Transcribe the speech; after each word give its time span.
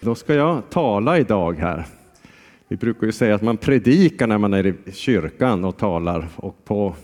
Då 0.00 0.14
ska 0.14 0.34
jag 0.34 0.62
tala 0.70 1.18
idag 1.18 1.58
här. 1.58 1.86
Vi 2.68 2.76
brukar 2.76 3.06
ju 3.06 3.12
säga 3.12 3.34
att 3.34 3.42
man 3.42 3.56
predikar 3.56 4.26
när 4.26 4.38
man 4.38 4.54
är 4.54 4.66
i 4.66 4.74
kyrkan 4.92 5.64
och 5.64 5.76
talar 5.76 6.28
och 6.36 6.64
på 6.64 6.94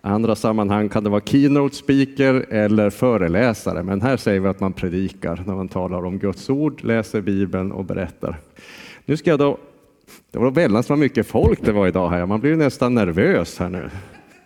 andra 0.00 0.34
sammanhang 0.34 0.88
kan 0.88 1.04
det 1.04 1.10
vara 1.10 1.20
keynote 1.20 1.74
speaker 1.74 2.46
eller 2.50 2.90
föreläsare, 2.90 3.82
men 3.82 4.00
här 4.00 4.16
säger 4.16 4.40
vi 4.40 4.48
att 4.48 4.60
man 4.60 4.72
predikar 4.72 5.42
när 5.46 5.54
man 5.54 5.68
talar 5.68 6.04
om 6.04 6.18
Guds 6.18 6.50
ord, 6.50 6.84
läser 6.84 7.20
Bibeln 7.20 7.72
och 7.72 7.84
berättar. 7.84 8.38
Nu 9.04 9.16
ska 9.16 9.30
jag 9.30 9.38
då, 9.38 9.58
det 10.30 10.38
var 10.38 10.50
väldigt 10.50 10.88
vad 10.88 10.98
mycket 10.98 11.26
folk 11.26 11.64
det 11.64 11.72
var 11.72 11.86
idag 11.86 12.10
här, 12.10 12.26
man 12.26 12.40
blir 12.40 12.56
nästan 12.56 12.94
nervös 12.94 13.58
här 13.58 13.68
nu. 13.68 13.90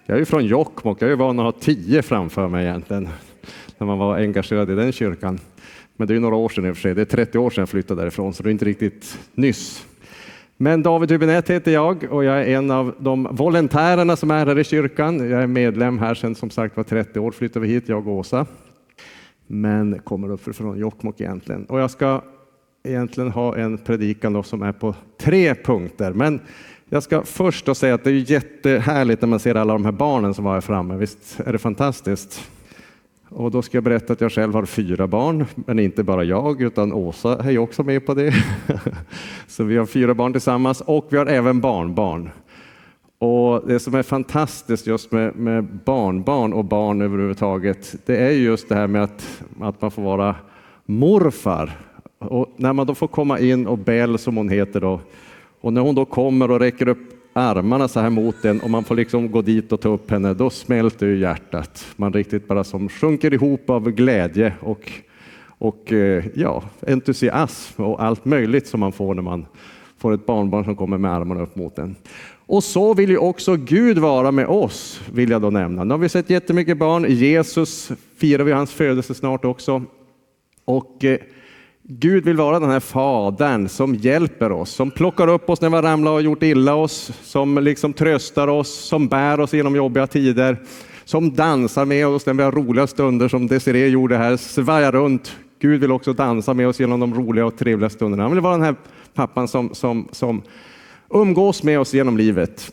Jag 0.07 0.15
är 0.15 0.19
ju 0.19 0.25
från 0.25 0.47
Jokkmokk, 0.47 1.03
jag 1.03 1.11
är 1.11 1.17
van 1.17 1.39
att 1.39 1.45
ha 1.45 1.61
tio 1.61 2.03
framför 2.03 2.49
mig 2.49 2.67
egentligen, 2.67 3.09
när 3.79 3.87
man 3.87 3.99
var 3.99 4.17
engagerad 4.17 4.71
i 4.71 4.75
den 4.75 4.93
kyrkan. 4.93 5.39
Men 5.97 6.09
det 6.09 6.15
är 6.15 6.21
några 6.21 6.37
år 6.37 6.49
sedan 6.49 6.67
i 6.67 6.71
och 6.71 6.77
för 6.77 6.83
sig, 6.83 6.95
det 6.95 7.01
är 7.01 7.05
30 7.05 7.39
år 7.39 7.51
sedan 7.51 7.63
jag 7.63 7.69
flyttade 7.69 8.01
därifrån, 8.01 8.35
så 8.35 8.43
det 8.43 8.49
är 8.49 8.53
inte 8.53 8.65
riktigt 8.65 9.19
nyss. 9.35 9.87
Men 10.57 10.83
David 10.83 11.11
Hübinette 11.11 11.53
heter 11.53 11.73
jag 11.73 12.05
och 12.11 12.25
jag 12.25 12.37
är 12.37 12.47
en 12.47 12.71
av 12.71 12.95
de 12.99 13.29
volontärerna 13.31 14.17
som 14.17 14.31
är 14.31 14.47
här 14.47 14.59
i 14.59 14.65
kyrkan. 14.65 15.31
Jag 15.31 15.43
är 15.43 15.47
medlem 15.47 15.99
här 15.99 16.15
sedan 16.15 16.35
som 16.35 16.51
sagt 16.51 16.77
var 16.77 16.85
30 16.85 17.21
år, 17.21 17.31
flyttade 17.31 17.67
vi 17.67 17.73
hit, 17.73 17.89
jag 17.89 18.09
och 18.09 18.15
Åsa. 18.15 18.47
Men 19.47 19.99
kommer 19.99 20.31
upp 20.31 20.57
från 20.57 20.79
Jokkmokk 20.79 21.21
egentligen. 21.21 21.65
Och 21.65 21.81
jag 21.81 21.91
ska 21.91 22.23
egentligen 22.85 23.31
ha 23.31 23.57
en 23.57 23.79
predikan 23.79 24.45
som 24.45 24.63
är 24.63 24.73
på 24.73 24.95
tre 25.21 25.55
punkter. 25.55 26.13
Men 26.13 26.41
jag 26.89 27.03
ska 27.03 27.23
först 27.23 27.67
då 27.67 27.75
säga 27.75 27.95
att 27.95 28.05
det 28.05 28.11
är 28.11 28.31
jättehärligt 28.31 29.23
när 29.23 29.29
man 29.29 29.41
ser 29.41 29.55
alla 29.55 29.73
de 29.73 29.85
här 29.85 29.93
barnen 29.93 30.35
som 30.35 30.45
var 30.45 30.55
här 30.55 30.61
framme. 30.61 30.97
Visst 30.97 31.41
är 31.45 31.53
det 31.53 31.59
fantastiskt? 31.59 32.51
Och 33.29 33.51
då 33.51 33.63
ska 33.63 33.77
jag 33.77 33.85
berätta 33.85 34.13
att 34.13 34.21
jag 34.21 34.33
själv 34.33 34.55
har 34.55 34.65
fyra 34.65 35.07
barn, 35.07 35.45
men 35.55 35.79
inte 35.79 36.03
bara 36.03 36.25
jag, 36.25 36.63
utan 36.63 36.93
Åsa 36.93 37.39
är 37.39 37.51
ju 37.51 37.59
också 37.59 37.83
med 37.83 38.07
på 38.07 38.15
det. 38.15 38.35
Så 39.47 39.65
vi 39.65 39.77
har 39.77 39.87
fyra 39.87 40.15
barn 40.15 40.33
tillsammans 40.33 40.81
och 40.81 41.07
vi 41.11 41.17
har 41.17 41.27
även 41.27 41.61
barnbarn. 41.61 42.31
Och 43.19 43.69
det 43.69 43.79
som 43.79 43.95
är 43.95 44.03
fantastiskt 44.03 44.87
just 44.87 45.13
med, 45.13 45.37
med 45.37 45.65
barnbarn 45.85 46.53
och 46.53 46.65
barn 46.65 47.03
överhuvudtaget, 47.03 47.95
det 48.07 48.17
är 48.17 48.31
just 48.31 48.69
det 48.69 48.75
här 48.75 48.87
med 48.87 49.03
att, 49.03 49.43
att 49.61 49.83
man 49.83 49.91
får 49.91 50.03
vara 50.03 50.35
morfar. 50.87 51.79
Och 52.19 52.55
när 52.57 52.73
man 52.73 52.87
då 52.87 52.95
får 52.95 53.09
komma 53.09 53.39
in 53.39 53.67
och 53.67 53.79
Bell 53.79 54.19
som 54.19 54.37
hon 54.37 54.49
heter 54.49 54.81
då, 54.81 55.01
och 55.61 55.73
när 55.73 55.81
hon 55.81 55.95
då 55.95 56.05
kommer 56.05 56.51
och 56.51 56.61
räcker 56.61 56.89
upp 56.89 57.16
armarna 57.37 57.89
så 57.89 58.01
här 58.01 58.11
mot 58.11 58.43
den 58.43 58.61
och 58.61 58.71
man 58.71 58.85
får 58.85 58.95
liksom 58.95 59.31
gå 59.31 59.43
dit 59.43 59.73
och 59.73 59.81
ta 59.81 59.89
upp 59.89 60.11
henne, 60.11 60.35
då 60.35 60.51
smälter 60.51 61.07
ju 61.07 61.19
hjärtat. 61.19 61.87
Man 61.97 62.13
riktigt 62.13 62.49
bara 62.49 62.65
som 62.65 62.89
sjunker 62.89 63.35
ihop 63.35 63.71
av 63.71 63.91
glädje 63.91 64.53
och, 64.61 64.93
och 65.59 65.93
eh, 65.93 66.25
ja, 66.35 66.63
entusiasm 66.87 67.83
och 67.83 68.03
allt 68.03 68.25
möjligt 68.25 68.67
som 68.67 68.81
man 68.81 68.93
får 68.93 69.15
när 69.15 69.23
man 69.23 69.47
får 69.99 70.15
ett 70.15 70.27
barnbarn 70.27 70.65
som 70.65 70.77
kommer 70.77 70.99
med 70.99 71.13
armarna 71.13 71.43
upp 71.43 71.57
mot 71.57 71.79
en. 71.79 71.97
Och 72.47 72.65
så 72.65 72.95
vill 72.95 73.11
ju 73.11 73.19
också 73.19 73.57
Gud 73.57 73.99
vara 73.99 74.31
med 74.31 74.47
oss, 74.47 75.01
vill 75.13 75.31
jag 75.31 75.43
då 75.43 75.51
nämna. 75.51 75.85
Nu 75.85 75.95
har 75.95 75.99
vi 75.99 76.09
sett 76.09 76.31
jättemycket 76.31 76.79
barn. 76.79 77.07
Jesus 77.09 77.93
firar 78.17 78.45
vi 78.45 78.53
hans 78.53 78.73
födelse 78.73 79.15
snart 79.15 79.45
också. 79.45 79.83
Och 80.65 81.05
eh, 81.05 81.19
Gud 81.89 82.25
vill 82.25 82.37
vara 82.37 82.61
den 82.61 82.71
här 82.71 82.81
fadern 82.81 83.69
som 83.69 83.95
hjälper 83.95 84.53
oss, 84.53 84.71
som 84.71 84.91
plockar 84.91 85.29
upp 85.29 85.51
oss 85.51 85.61
när 85.61 85.69
vi 85.69 85.75
har 85.75 85.83
ramlat 85.83 86.13
och 86.13 86.23
gjort 86.23 86.43
illa 86.43 86.75
oss, 86.75 87.13
som 87.23 87.59
liksom 87.59 87.93
tröstar 87.93 88.49
oss, 88.49 88.75
som 88.75 89.09
bär 89.09 89.41
oss 89.41 89.55
genom 89.55 89.77
jobbiga 89.77 90.07
tider, 90.07 90.63
som 91.05 91.35
dansar 91.35 91.85
med 91.85 92.07
oss 92.07 92.27
när 92.27 92.35
vi 92.35 92.43
har 92.43 92.53
roliga 92.53 92.87
stunder 92.87 93.29
som 93.29 93.47
Desiree 93.47 93.89
gjorde 93.89 94.17
här, 94.17 94.37
svajar 94.37 94.93
runt. 94.93 95.37
Gud 95.61 95.81
vill 95.81 95.93
också 95.93 96.13
dansa 96.13 96.55
med 96.55 96.69
oss 96.69 96.81
genom 96.81 97.01
de 97.01 97.15
roliga 97.15 97.47
och 97.47 97.59
trevliga 97.59 97.91
stunderna. 97.91 98.23
Han 98.23 98.33
vill 98.33 98.41
vara 98.41 98.57
den 98.57 98.65
här 98.65 98.75
pappan 99.15 99.49
som, 99.49 99.75
som, 99.75 100.09
som 100.13 100.43
umgås 101.11 101.63
med 101.63 101.81
oss 101.81 101.95
genom 101.95 102.17
livet. 102.17 102.73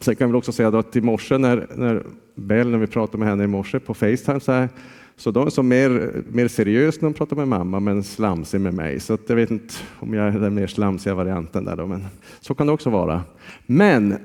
Sen 0.00 0.16
kan 0.16 0.32
vi 0.32 0.38
också 0.38 0.52
säga 0.52 0.68
att 0.68 0.96
i 0.96 1.00
morse 1.00 1.38
när, 1.38 1.66
när 1.74 2.02
Bell, 2.34 2.70
när 2.70 2.78
vi 2.78 2.86
pratade 2.86 3.18
med 3.18 3.28
henne 3.28 3.44
i 3.44 3.46
morse 3.46 3.78
på 3.80 3.94
Facetime, 3.94 4.40
så 4.40 4.52
här, 4.52 4.68
så 5.16 5.30
de 5.30 5.46
är 5.46 5.50
som 5.50 5.68
mer, 5.68 6.22
mer 6.28 6.48
seriös 6.48 7.00
när 7.00 7.08
de 7.08 7.14
pratar 7.14 7.36
med 7.36 7.48
mamma, 7.48 7.80
men 7.80 8.04
slamsig 8.04 8.60
med 8.60 8.74
mig. 8.74 9.00
Så 9.00 9.18
jag 9.26 9.36
vet 9.36 9.50
inte 9.50 9.74
om 10.00 10.14
jag 10.14 10.26
är 10.26 10.38
den 10.38 10.54
mer 10.54 10.66
slamsiga 10.66 11.14
varianten 11.14 11.64
där 11.64 11.76
då, 11.76 11.86
men 11.86 12.04
så 12.40 12.54
kan 12.54 12.66
det 12.66 12.72
också 12.72 12.90
vara. 12.90 13.22
Men 13.66 14.18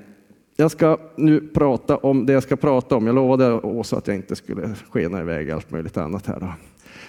jag 0.55 0.71
ska 0.71 0.97
nu 1.15 1.41
prata 1.41 1.97
om 1.97 2.25
det 2.25 2.33
jag 2.33 2.43
ska 2.43 2.55
prata 2.55 2.95
om. 2.95 3.05
Jag 3.07 3.15
lovade 3.15 3.53
Åsa 3.53 3.97
att 3.97 4.07
jag 4.07 4.15
inte 4.15 4.35
skulle 4.35 4.75
skena 4.89 5.21
iväg 5.21 5.51
allt 5.51 5.71
möjligt 5.71 5.97
annat 5.97 6.27
här. 6.27 6.39
Då. 6.39 6.53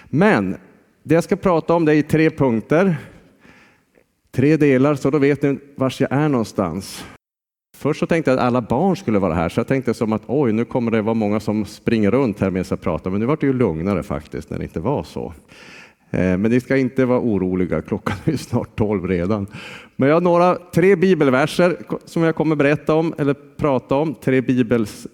Men 0.05 0.55
det 1.03 1.15
jag 1.15 1.23
ska 1.23 1.35
prata 1.35 1.73
om 1.73 1.85
det 1.85 1.91
är 1.91 1.95
i 1.95 2.03
tre 2.03 2.29
punkter. 2.29 2.95
Tre 4.31 4.57
delar, 4.57 4.95
så 4.95 5.09
då 5.09 5.17
vet 5.17 5.41
ni 5.41 5.59
var 5.75 5.93
jag 5.99 6.11
är 6.11 6.29
någonstans. 6.29 7.05
Först 7.83 7.99
så 7.99 8.05
tänkte 8.05 8.31
jag 8.31 8.39
att 8.39 8.45
alla 8.45 8.61
barn 8.61 8.95
skulle 8.95 9.19
vara 9.19 9.33
här, 9.33 9.49
så 9.49 9.59
jag 9.59 9.67
tänkte 9.67 9.93
som 9.93 10.13
att 10.13 10.21
oj, 10.27 10.51
nu 10.51 10.65
kommer 10.65 10.91
det 10.91 11.01
vara 11.01 11.13
många 11.13 11.39
som 11.39 11.65
springer 11.65 12.11
runt 12.11 12.39
här 12.39 12.49
medan 12.49 12.65
jag 12.69 12.81
pratar, 12.81 13.11
men 13.11 13.19
nu 13.19 13.25
var 13.25 13.37
det 13.39 13.47
ju 13.47 13.53
lugnare 13.53 14.03
faktiskt 14.03 14.49
när 14.49 14.57
det 14.57 14.63
inte 14.63 14.79
var 14.79 15.03
så. 15.03 15.33
Eh, 16.11 16.19
men 16.19 16.41
ni 16.41 16.59
ska 16.59 16.77
inte 16.77 17.05
vara 17.05 17.19
oroliga, 17.19 17.81
klockan 17.81 18.17
är 18.25 18.37
snart 18.37 18.75
tolv 18.75 19.07
redan. 19.07 19.47
Men 19.95 20.09
jag 20.09 20.15
har 20.15 20.21
några, 20.21 20.55
tre 20.55 20.95
bibelverser 20.95 21.77
som 22.05 22.23
jag 22.23 22.35
kommer 22.35 22.55
berätta 22.55 22.95
om, 22.95 23.13
eller 23.17 23.35
prata 23.57 23.95
om, 23.95 24.15
tre 24.15 24.41
bibels, 24.41 25.07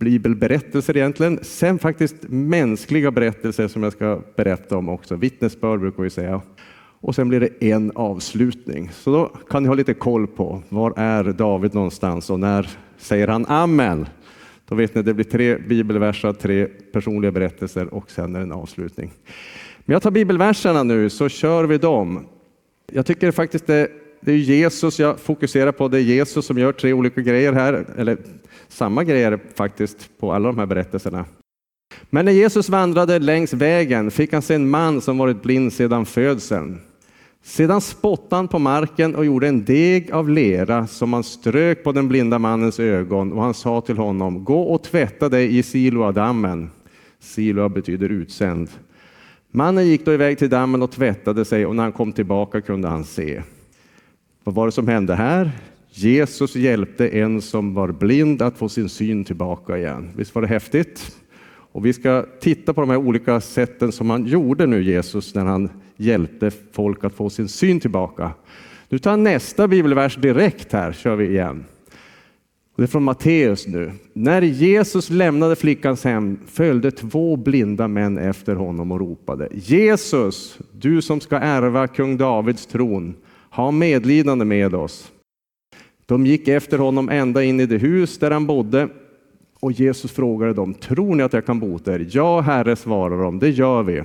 bibelberättelser 0.00 0.96
egentligen. 0.96 1.38
Sen 1.42 1.78
faktiskt 1.78 2.16
mänskliga 2.28 3.10
berättelser 3.10 3.68
som 3.68 3.82
jag 3.82 3.92
ska 3.92 4.20
berätta 4.36 4.76
om 4.76 4.88
också, 4.88 5.16
vittnesbörd 5.16 5.80
brukar 5.80 6.02
vi 6.02 6.10
säga 6.10 6.40
och 7.02 7.14
sen 7.14 7.28
blir 7.28 7.40
det 7.40 7.70
en 7.70 7.92
avslutning. 7.94 8.90
Så 8.92 9.12
då 9.12 9.26
kan 9.50 9.62
ni 9.62 9.68
ha 9.68 9.74
lite 9.74 9.94
koll 9.94 10.26
på 10.26 10.62
var 10.68 10.92
är 10.96 11.24
David 11.24 11.74
någonstans 11.74 12.30
och 12.30 12.40
när 12.40 12.68
säger 12.98 13.28
han 13.28 13.46
amen? 13.46 14.06
Då 14.68 14.74
vet 14.74 14.94
ni, 14.94 15.02
det 15.02 15.14
blir 15.14 15.24
tre 15.24 15.58
bibelverser, 15.58 16.32
tre 16.32 16.66
personliga 16.66 17.32
berättelser 17.32 17.94
och 17.94 18.10
sen 18.10 18.34
är 18.34 18.38
det 18.38 18.44
en 18.44 18.52
avslutning. 18.52 19.10
Men 19.84 19.92
jag 19.92 20.02
tar 20.02 20.10
bibelverserna 20.10 20.82
nu 20.82 21.10
så 21.10 21.28
kör 21.28 21.64
vi 21.64 21.78
dem. 21.78 22.26
Jag 22.92 23.06
tycker 23.06 23.30
faktiskt 23.30 23.66
det, 23.66 23.88
det 24.20 24.32
är 24.32 24.36
Jesus 24.36 24.98
jag 24.98 25.20
fokuserar 25.20 25.72
på. 25.72 25.88
Det 25.88 25.98
är 25.98 26.02
Jesus 26.02 26.46
som 26.46 26.58
gör 26.58 26.72
tre 26.72 26.92
olika 26.92 27.20
grejer 27.20 27.52
här, 27.52 27.84
eller 27.96 28.18
samma 28.68 29.04
grejer 29.04 29.38
faktiskt 29.54 30.10
på 30.20 30.32
alla 30.32 30.48
de 30.48 30.58
här 30.58 30.66
berättelserna. 30.66 31.24
Men 32.10 32.24
när 32.24 32.32
Jesus 32.32 32.68
vandrade 32.68 33.18
längs 33.18 33.52
vägen 33.52 34.10
fick 34.10 34.32
han 34.32 34.42
se 34.42 34.54
en 34.54 34.70
man 34.70 35.00
som 35.00 35.18
varit 35.18 35.42
blind 35.42 35.72
sedan 35.72 36.06
födseln. 36.06 36.80
Sedan 37.42 37.80
spottade 37.80 38.36
han 38.36 38.48
på 38.48 38.58
marken 38.58 39.14
och 39.14 39.24
gjorde 39.24 39.48
en 39.48 39.64
deg 39.64 40.10
av 40.10 40.28
lera 40.28 40.86
som 40.86 41.12
han 41.12 41.24
strök 41.24 41.84
på 41.84 41.92
den 41.92 42.08
blinda 42.08 42.38
mannens 42.38 42.80
ögon 42.80 43.32
och 43.32 43.42
han 43.42 43.54
sa 43.54 43.80
till 43.80 43.96
honom, 43.96 44.44
gå 44.44 44.62
och 44.62 44.82
tvätta 44.82 45.28
dig 45.28 45.58
i 45.58 45.62
Siloadammen. 45.62 46.70
Siloa 47.20 47.68
betyder 47.68 48.08
utsänd. 48.08 48.68
Mannen 49.50 49.86
gick 49.86 50.04
då 50.04 50.12
iväg 50.12 50.38
till 50.38 50.50
dammen 50.50 50.82
och 50.82 50.90
tvättade 50.90 51.44
sig 51.44 51.66
och 51.66 51.76
när 51.76 51.82
han 51.82 51.92
kom 51.92 52.12
tillbaka 52.12 52.60
kunde 52.60 52.88
han 52.88 53.04
se. 53.04 53.42
Vad 54.44 54.54
var 54.54 54.66
det 54.66 54.72
som 54.72 54.88
hände 54.88 55.14
här? 55.14 55.50
Jesus 55.90 56.56
hjälpte 56.56 57.08
en 57.08 57.42
som 57.42 57.74
var 57.74 57.92
blind 57.92 58.42
att 58.42 58.56
få 58.56 58.68
sin 58.68 58.88
syn 58.88 59.24
tillbaka 59.24 59.78
igen. 59.78 60.10
Visst 60.16 60.34
var 60.34 60.42
det 60.42 60.48
häftigt? 60.48 61.16
Och 61.72 61.86
vi 61.86 61.92
ska 61.92 62.26
titta 62.40 62.74
på 62.74 62.80
de 62.80 62.90
här 62.90 62.96
olika 62.96 63.40
sätten 63.40 63.92
som 63.92 64.10
han 64.10 64.26
gjorde 64.26 64.66
nu, 64.66 64.82
Jesus, 64.82 65.34
när 65.34 65.44
han 65.44 65.70
hjälpte 65.96 66.50
folk 66.72 67.04
att 67.04 67.14
få 67.14 67.30
sin 67.30 67.48
syn 67.48 67.80
tillbaka. 67.80 68.30
Nu 68.88 68.98
tar 68.98 69.16
nästa 69.16 69.68
bibelvers 69.68 70.16
direkt 70.16 70.72
här, 70.72 70.92
kör 70.92 71.16
vi 71.16 71.26
igen. 71.26 71.64
Det 72.76 72.82
är 72.82 72.86
från 72.86 73.02
Matteus 73.02 73.66
nu. 73.66 73.92
När 74.12 74.42
Jesus 74.42 75.10
lämnade 75.10 75.56
flickans 75.56 76.04
hem 76.04 76.38
följde 76.46 76.90
två 76.90 77.36
blinda 77.36 77.88
män 77.88 78.18
efter 78.18 78.54
honom 78.54 78.92
och 78.92 79.00
ropade 79.00 79.48
Jesus, 79.52 80.58
du 80.72 81.02
som 81.02 81.20
ska 81.20 81.36
ärva 81.36 81.86
kung 81.86 82.16
Davids 82.16 82.66
tron, 82.66 83.14
ha 83.50 83.70
medlidande 83.70 84.44
med 84.44 84.74
oss. 84.74 85.12
De 86.06 86.26
gick 86.26 86.48
efter 86.48 86.78
honom 86.78 87.08
ända 87.08 87.44
in 87.44 87.60
i 87.60 87.66
det 87.66 87.78
hus 87.78 88.18
där 88.18 88.30
han 88.30 88.46
bodde 88.46 88.88
och 89.62 89.72
Jesus 89.72 90.12
frågade 90.12 90.52
dem, 90.52 90.74
tror 90.74 91.14
ni 91.14 91.22
att 91.22 91.32
jag 91.32 91.46
kan 91.46 91.60
bota 91.60 91.94
er? 91.94 92.08
Ja, 92.10 92.40
Herre, 92.40 92.76
svarade 92.76 93.22
de, 93.22 93.38
det 93.38 93.50
gör 93.50 93.82
vi. 93.82 94.02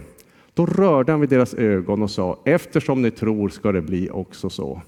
Då 0.53 0.65
rörde 0.65 1.11
han 1.11 1.21
vid 1.21 1.29
deras 1.29 1.53
ögon 1.53 2.03
och 2.03 2.11
sa, 2.11 2.39
eftersom 2.45 3.01
ni 3.01 3.11
tror 3.11 3.49
ska 3.49 3.71
det 3.71 3.81
bli 3.81 4.09
också 4.09 4.49
så. 4.49 4.81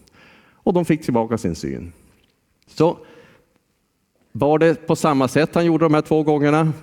Och 0.54 0.74
de 0.74 0.86
fick 0.86 1.02
tillbaka 1.02 1.38
sin 1.38 1.56
syn. 1.56 1.92
Så 2.68 2.98
var 4.32 4.60
det 4.60 4.88
på 4.88 4.96
samma 4.96 5.28
sätt 5.28 5.56
han 5.56 5.66
gjorde 5.66 5.86
de 5.86 5.94
här 5.94 6.02
två 6.02 6.24
gångerna? 6.24 6.74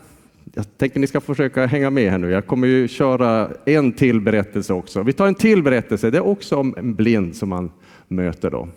Jag 0.54 0.78
tänker 0.78 1.00
ni 1.00 1.06
ska 1.06 1.20
försöka 1.20 1.66
hänga 1.66 1.90
med 1.90 2.10
här 2.10 2.18
nu. 2.18 2.30
Jag 2.30 2.46
kommer 2.46 2.68
ju 2.68 2.88
köra 2.88 3.50
en 3.64 3.92
till 3.92 4.20
berättelse 4.20 4.72
också. 4.72 5.02
Vi 5.02 5.12
tar 5.12 5.26
en 5.26 5.34
till 5.34 5.62
berättelse. 5.62 6.10
Det 6.10 6.18
är 6.18 6.26
också 6.26 6.56
om 6.56 6.74
en 6.78 6.94
blind 6.94 7.36
som 7.36 7.48
man 7.48 7.70
möter 8.08 8.50
då. 8.50 8.68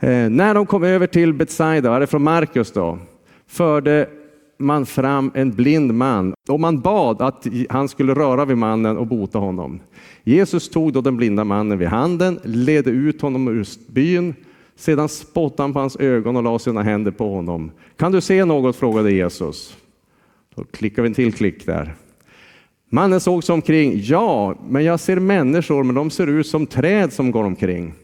Eh, 0.00 0.30
när 0.30 0.54
de 0.54 0.66
kom 0.66 0.84
över 0.84 1.06
till 1.06 1.34
Betsaida, 1.34 1.96
är 1.96 2.00
det 2.00 2.06
från 2.06 2.22
Markus 2.22 2.72
då, 2.72 2.98
förde 3.48 4.08
man 4.58 4.86
fram 4.86 5.30
en 5.34 5.50
blind 5.50 5.94
man 5.94 6.34
och 6.48 6.60
man 6.60 6.80
bad 6.80 7.22
att 7.22 7.46
han 7.70 7.88
skulle 7.88 8.14
röra 8.14 8.44
vid 8.44 8.58
mannen 8.58 8.96
och 8.96 9.06
bota 9.06 9.38
honom. 9.38 9.80
Jesus 10.24 10.68
tog 10.68 10.92
då 10.92 11.00
den 11.00 11.16
blinda 11.16 11.44
mannen 11.44 11.78
vid 11.78 11.88
handen, 11.88 12.40
ledde 12.44 12.90
ut 12.90 13.22
honom 13.22 13.48
ur 13.48 13.66
byn. 13.92 14.34
Sedan 14.76 15.08
spottade 15.08 15.62
han 15.62 15.72
på 15.72 15.80
hans 15.80 15.96
ögon 15.96 16.36
och 16.36 16.42
la 16.42 16.58
sina 16.58 16.82
händer 16.82 17.10
på 17.10 17.34
honom. 17.34 17.70
Kan 17.96 18.12
du 18.12 18.20
se 18.20 18.44
något? 18.44 18.76
frågade 18.76 19.12
Jesus. 19.12 19.76
Då 20.54 20.64
klickar 20.64 21.02
vi 21.02 21.08
en 21.08 21.14
till 21.14 21.32
klick 21.32 21.66
där. 21.66 21.94
Mannen 22.90 23.20
såg 23.20 23.44
sig 23.44 23.52
omkring. 23.52 23.92
Ja, 24.02 24.54
men 24.68 24.84
jag 24.84 25.00
ser 25.00 25.20
människor, 25.20 25.82
men 25.82 25.94
de 25.94 26.10
ser 26.10 26.26
ut 26.26 26.46
som 26.46 26.66
träd 26.66 27.12
som 27.12 27.30
går 27.30 27.44
omkring. 27.44 27.94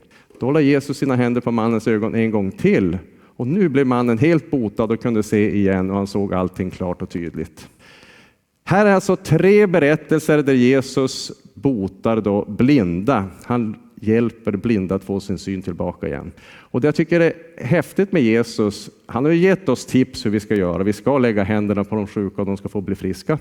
Då 0.40 0.50
lade 0.50 0.64
Jesus 0.64 0.98
sina 0.98 1.16
händer 1.16 1.40
på 1.40 1.50
mannens 1.50 1.88
ögon 1.88 2.14
en 2.14 2.30
gång 2.30 2.50
till 2.50 2.98
och 3.36 3.46
nu 3.46 3.68
blev 3.68 3.86
mannen 3.86 4.18
helt 4.18 4.50
botad 4.50 4.84
och 4.84 5.02
kunde 5.02 5.22
se 5.22 5.56
igen 5.56 5.90
och 5.90 5.96
han 5.96 6.06
såg 6.06 6.34
allting 6.34 6.70
klart 6.70 7.02
och 7.02 7.10
tydligt. 7.10 7.68
Här 8.64 8.86
är 8.86 8.94
alltså 8.94 9.16
tre 9.16 9.66
berättelser 9.66 10.42
där 10.42 10.54
Jesus 10.54 11.32
botar 11.54 12.20
då 12.20 12.44
blinda. 12.44 13.24
Han 13.44 13.76
hjälper 14.00 14.52
blinda 14.52 14.94
att 14.94 15.04
få 15.04 15.20
sin 15.20 15.38
syn 15.38 15.62
tillbaka 15.62 16.06
igen. 16.06 16.32
Och 16.42 16.80
det 16.80 16.88
jag 16.88 16.94
tycker 16.94 17.20
är 17.20 17.32
häftigt 17.56 18.12
med 18.12 18.22
Jesus, 18.22 18.90
han 19.06 19.24
har 19.24 19.32
gett 19.32 19.68
oss 19.68 19.86
tips 19.86 20.26
hur 20.26 20.30
vi 20.30 20.40
ska 20.40 20.54
göra. 20.54 20.82
Vi 20.82 20.92
ska 20.92 21.18
lägga 21.18 21.42
händerna 21.42 21.84
på 21.84 21.96
de 21.96 22.06
sjuka 22.06 22.42
och 22.42 22.46
de 22.46 22.56
ska 22.56 22.68
få 22.68 22.80
bli 22.80 22.94
friska. 22.94 23.38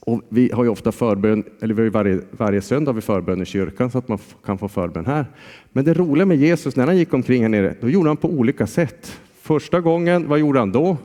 Och 0.00 0.22
vi 0.28 0.50
har 0.52 0.64
ju 0.64 0.70
ofta 0.70 0.92
förbön, 0.92 1.44
eller 1.60 1.74
vi 1.74 1.88
varje, 1.88 2.20
varje 2.30 2.60
söndag 2.60 2.88
har 2.88 2.94
vi 2.94 3.00
förbön 3.00 3.42
i 3.42 3.44
kyrkan 3.44 3.90
så 3.90 3.98
att 3.98 4.08
man 4.08 4.18
kan 4.44 4.58
få 4.58 4.68
förbön 4.68 5.06
här. 5.06 5.26
Men 5.72 5.84
det 5.84 5.94
roliga 5.94 6.26
med 6.26 6.36
Jesus, 6.36 6.76
när 6.76 6.86
han 6.86 6.96
gick 6.96 7.14
omkring 7.14 7.42
här 7.42 7.48
nere, 7.48 7.74
då 7.80 7.90
gjorde 7.90 8.08
han 8.08 8.16
på 8.16 8.28
olika 8.28 8.66
sätt. 8.66 9.20
Första 9.46 9.80
gången, 9.80 10.28
vad 10.28 10.38
gjorde 10.38 10.58
han 10.58 10.72
då? 10.72 10.96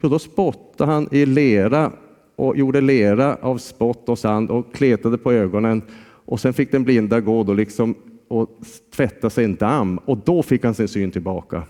Jo, 0.00 0.08
då 0.08 0.18
spottade 0.18 0.92
han 0.92 1.08
i 1.10 1.26
lera 1.26 1.92
och 2.36 2.56
gjorde 2.56 2.80
lera 2.80 3.34
av 3.34 3.58
spott 3.58 4.08
och 4.08 4.18
sand 4.18 4.50
och 4.50 4.74
kletade 4.74 5.18
på 5.18 5.32
ögonen. 5.32 5.82
Och 6.24 6.40
sen 6.40 6.54
fick 6.54 6.72
den 6.72 6.84
blinda 6.84 7.20
gå 7.20 7.42
då 7.42 7.52
liksom 7.52 7.94
och 8.28 8.48
tvätta 8.96 9.30
sig 9.30 9.44
en 9.44 9.54
damm 9.54 9.98
och 9.98 10.18
då 10.18 10.42
fick 10.42 10.64
han 10.64 10.74
sin 10.74 10.88
syn 10.88 11.10
tillbaka. 11.10 11.62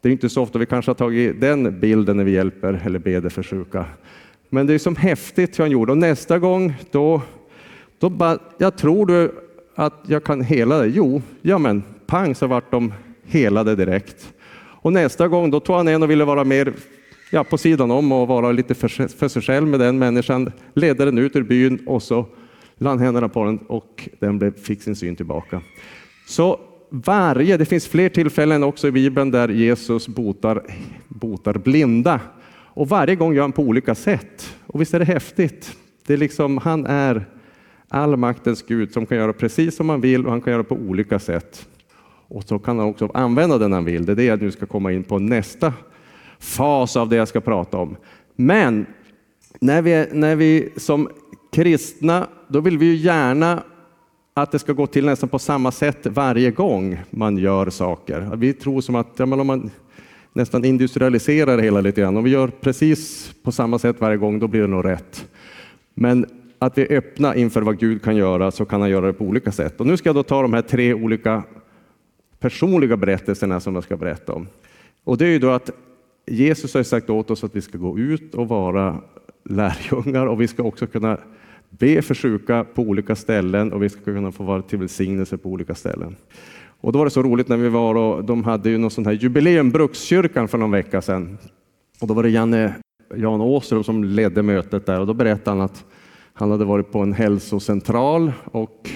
Det 0.00 0.08
är 0.08 0.12
inte 0.12 0.28
så 0.28 0.42
ofta 0.42 0.58
vi 0.58 0.66
kanske 0.66 0.88
har 0.88 0.94
tagit 0.94 1.40
den 1.40 1.80
bilden 1.80 2.16
när 2.16 2.24
vi 2.24 2.32
hjälper 2.32 2.82
eller 2.84 2.98
beder 2.98 3.28
för 3.28 3.42
sjuka. 3.42 3.84
Men 4.48 4.66
det 4.66 4.74
är 4.74 4.78
som 4.78 4.96
häftigt 4.96 5.58
hur 5.58 5.64
han 5.64 5.70
gjorde 5.70 5.92
och 5.92 5.98
nästa 5.98 6.38
gång 6.38 6.74
då, 6.90 7.22
då 7.98 8.10
bara, 8.10 8.38
jag 8.58 8.76
tror 8.76 9.06
du 9.06 9.34
att 9.74 10.04
jag 10.06 10.24
kan 10.24 10.40
hela 10.40 10.78
det? 10.78 10.86
Jo, 10.86 11.22
ja 11.42 11.58
men 11.58 11.82
pang 12.06 12.34
så 12.34 12.46
vart 12.46 12.70
de 12.70 12.92
helade 13.24 13.76
direkt. 13.76 14.32
Och 14.82 14.92
nästa 14.92 15.28
gång 15.28 15.50
då 15.50 15.60
tog 15.60 15.76
han 15.76 15.88
en 15.88 16.02
och 16.02 16.10
ville 16.10 16.24
vara 16.24 16.44
mer 16.44 16.72
ja, 17.30 17.44
på 17.44 17.58
sidan 17.58 17.90
om 17.90 18.12
och 18.12 18.28
vara 18.28 18.52
lite 18.52 18.74
för, 18.74 18.88
för 19.08 19.28
sig 19.28 19.42
själv 19.42 19.68
med 19.68 19.80
den 19.80 19.98
människan, 19.98 20.52
ledde 20.74 21.04
den 21.04 21.18
ut 21.18 21.36
ur 21.36 21.42
byn 21.42 21.78
och 21.86 22.02
så 22.02 22.26
la 22.78 22.90
han 22.90 22.98
händerna 22.98 23.28
på 23.28 23.44
den 23.44 23.58
och 23.58 24.08
den 24.18 24.38
blev, 24.38 24.56
fick 24.56 24.82
sin 24.82 24.96
syn 24.96 25.16
tillbaka. 25.16 25.60
Så 26.26 26.60
varje, 26.90 27.56
det 27.56 27.64
finns 27.64 27.88
fler 27.88 28.08
tillfällen 28.08 28.62
också 28.62 28.88
i 28.88 28.90
Bibeln 28.90 29.30
där 29.30 29.48
Jesus 29.48 30.08
botar, 30.08 30.62
botar 31.08 31.54
blinda. 31.54 32.20
Och 32.74 32.88
varje 32.88 33.16
gång 33.16 33.34
gör 33.34 33.42
han 33.42 33.52
på 33.52 33.62
olika 33.62 33.94
sätt. 33.94 34.56
Och 34.66 34.80
visst 34.80 34.94
är 34.94 34.98
det 34.98 35.04
häftigt? 35.04 35.76
Det 36.06 36.12
är 36.12 36.16
liksom, 36.16 36.58
han 36.58 36.86
är 36.86 37.24
allmaktens 37.88 38.62
Gud 38.62 38.92
som 38.92 39.06
kan 39.06 39.18
göra 39.18 39.32
precis 39.32 39.76
som 39.76 39.88
han 39.88 40.00
vill 40.00 40.24
och 40.24 40.30
han 40.30 40.40
kan 40.40 40.52
göra 40.52 40.64
på 40.64 40.74
olika 40.74 41.18
sätt. 41.18 41.68
Och 42.32 42.44
så 42.44 42.58
kan 42.58 42.78
han 42.78 42.88
också 42.88 43.10
använda 43.14 43.58
den 43.58 43.72
han 43.72 43.84
vill. 43.84 44.06
Det 44.06 44.12
är 44.12 44.16
det 44.16 44.24
jag 44.24 44.42
nu 44.42 44.50
ska 44.50 44.66
komma 44.66 44.92
in 44.92 45.02
på 45.02 45.18
nästa 45.18 45.72
fas 46.38 46.96
av 46.96 47.08
det 47.08 47.16
jag 47.16 47.28
ska 47.28 47.40
prata 47.40 47.78
om. 47.78 47.96
Men 48.36 48.86
när 49.60 49.82
vi, 49.82 50.06
när 50.12 50.36
vi 50.36 50.72
som 50.76 51.08
kristna, 51.52 52.26
då 52.48 52.60
vill 52.60 52.78
vi 52.78 52.86
ju 52.86 52.94
gärna 52.94 53.62
att 54.34 54.52
det 54.52 54.58
ska 54.58 54.72
gå 54.72 54.86
till 54.86 55.06
nästan 55.06 55.28
på 55.28 55.38
samma 55.38 55.72
sätt 55.72 56.06
varje 56.06 56.50
gång 56.50 56.98
man 57.10 57.38
gör 57.38 57.70
saker. 57.70 58.30
Vi 58.36 58.52
tror 58.52 58.80
som 58.80 58.94
att 58.94 59.08
ja, 59.16 59.24
om 59.24 59.46
man 59.46 59.70
nästan 60.32 60.64
industrialiserar 60.64 61.56
det 61.56 61.62
hela 61.62 61.80
lite 61.80 62.00
grann, 62.00 62.16
om 62.16 62.24
vi 62.24 62.30
gör 62.30 62.48
precis 62.48 63.32
på 63.42 63.52
samma 63.52 63.78
sätt 63.78 63.96
varje 63.98 64.16
gång, 64.16 64.38
då 64.38 64.48
blir 64.48 64.60
det 64.60 64.66
nog 64.66 64.84
rätt. 64.84 65.28
Men 65.94 66.26
att 66.58 66.78
vi 66.78 66.82
är 66.82 66.96
öppna 66.98 67.34
inför 67.36 67.62
vad 67.62 67.78
Gud 67.78 68.02
kan 68.02 68.16
göra 68.16 68.50
så 68.50 68.64
kan 68.64 68.80
han 68.80 68.90
göra 68.90 69.06
det 69.06 69.12
på 69.12 69.24
olika 69.24 69.52
sätt. 69.52 69.80
Och 69.80 69.86
nu 69.86 69.96
ska 69.96 70.08
jag 70.08 70.16
då 70.16 70.22
ta 70.22 70.42
de 70.42 70.52
här 70.52 70.62
tre 70.62 70.94
olika 70.94 71.42
personliga 72.42 72.96
berättelserna 72.96 73.60
som 73.60 73.74
jag 73.74 73.84
ska 73.84 73.96
berätta 73.96 74.32
om. 74.32 74.46
Och 75.04 75.18
det 75.18 75.26
är 75.26 75.30
ju 75.30 75.38
då 75.38 75.50
att 75.50 75.70
Jesus 76.26 76.74
har 76.74 76.82
sagt 76.82 77.10
åt 77.10 77.30
oss 77.30 77.44
att 77.44 77.56
vi 77.56 77.60
ska 77.60 77.78
gå 77.78 77.98
ut 77.98 78.34
och 78.34 78.48
vara 78.48 78.98
lärjungar 79.44 80.26
och 80.26 80.40
vi 80.40 80.48
ska 80.48 80.62
också 80.62 80.86
kunna 80.86 81.18
be 81.70 82.02
för 82.02 82.14
sjuka 82.14 82.64
på 82.74 82.82
olika 82.82 83.16
ställen 83.16 83.72
och 83.72 83.82
vi 83.82 83.88
ska 83.88 84.00
kunna 84.00 84.32
få 84.32 84.44
vara 84.44 84.62
till 84.62 84.78
välsignelse 84.78 85.36
på 85.36 85.48
olika 85.48 85.74
ställen. 85.74 86.16
Och 86.80 86.92
då 86.92 86.98
var 86.98 87.06
det 87.06 87.10
så 87.10 87.22
roligt 87.22 87.48
när 87.48 87.56
vi 87.56 87.68
var 87.68 87.94
och 87.94 88.24
de 88.24 88.44
hade 88.44 88.70
ju 88.70 88.78
någon 88.78 88.90
sån 88.90 89.06
här 89.06 89.12
jubileum, 89.12 89.70
Brukskyrkan, 89.70 90.48
för 90.48 90.58
någon 90.58 90.70
vecka 90.70 91.02
sedan. 91.02 91.38
Och 92.00 92.06
då 92.08 92.14
var 92.14 92.22
det 92.22 92.30
Janne, 92.30 92.74
Jan 93.14 93.40
Åström 93.40 93.84
som 93.84 94.04
ledde 94.04 94.42
mötet 94.42 94.86
där 94.86 95.00
och 95.00 95.06
då 95.06 95.14
berättade 95.14 95.56
han 95.56 95.64
att 95.64 95.84
han 96.32 96.50
hade 96.50 96.64
varit 96.64 96.92
på 96.92 96.98
en 96.98 97.12
hälsocentral 97.12 98.32
och 98.44 98.90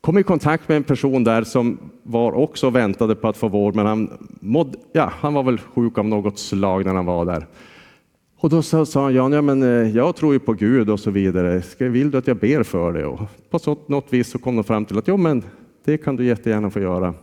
kom 0.00 0.18
i 0.18 0.22
kontakt 0.22 0.68
med 0.68 0.76
en 0.76 0.82
person 0.82 1.24
där 1.24 1.42
som 1.42 1.78
var 2.02 2.32
också 2.32 2.66
och 2.66 2.76
väntade 2.76 3.14
på 3.14 3.28
att 3.28 3.36
få 3.36 3.48
vård, 3.48 3.74
men 3.74 3.86
han, 3.86 4.28
mådde, 4.40 4.78
ja, 4.92 5.12
han 5.20 5.34
var 5.34 5.42
väl 5.42 5.58
sjuk 5.58 5.98
av 5.98 6.04
något 6.04 6.38
slag 6.38 6.84
när 6.84 6.94
han 6.94 7.06
var 7.06 7.24
där. 7.24 7.46
Och 8.36 8.50
då 8.50 8.62
sa, 8.62 8.86
sa 8.86 9.02
han, 9.02 9.14
Jan, 9.14 9.32
ja, 9.32 9.42
men 9.42 9.62
eh, 9.62 9.96
jag 9.96 10.16
tror 10.16 10.32
ju 10.32 10.38
på 10.38 10.52
Gud 10.52 10.90
och 10.90 11.00
så 11.00 11.10
vidare. 11.10 11.62
Ska, 11.62 11.88
vill 11.88 12.10
du 12.10 12.18
att 12.18 12.26
jag 12.26 12.36
ber 12.36 12.62
för 12.62 12.92
det? 12.92 13.06
Och 13.06 13.20
på 13.50 13.58
så, 13.58 13.76
något 13.86 14.12
vis 14.12 14.30
så 14.30 14.38
kom 14.38 14.56
de 14.56 14.64
fram 14.64 14.84
till 14.84 14.98
att 14.98 15.08
jo, 15.08 15.16
men 15.16 15.44
det 15.84 15.98
kan 15.98 16.16
du 16.16 16.24
jättegärna 16.24 16.70
få 16.70 16.80
göra. 16.80 17.14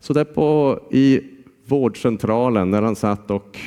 Så 0.00 0.12
där 0.12 0.24
på, 0.24 0.78
i 0.90 1.20
vårdcentralen 1.66 2.70
när 2.70 2.82
han 2.82 2.96
satt 2.96 3.30
och 3.30 3.58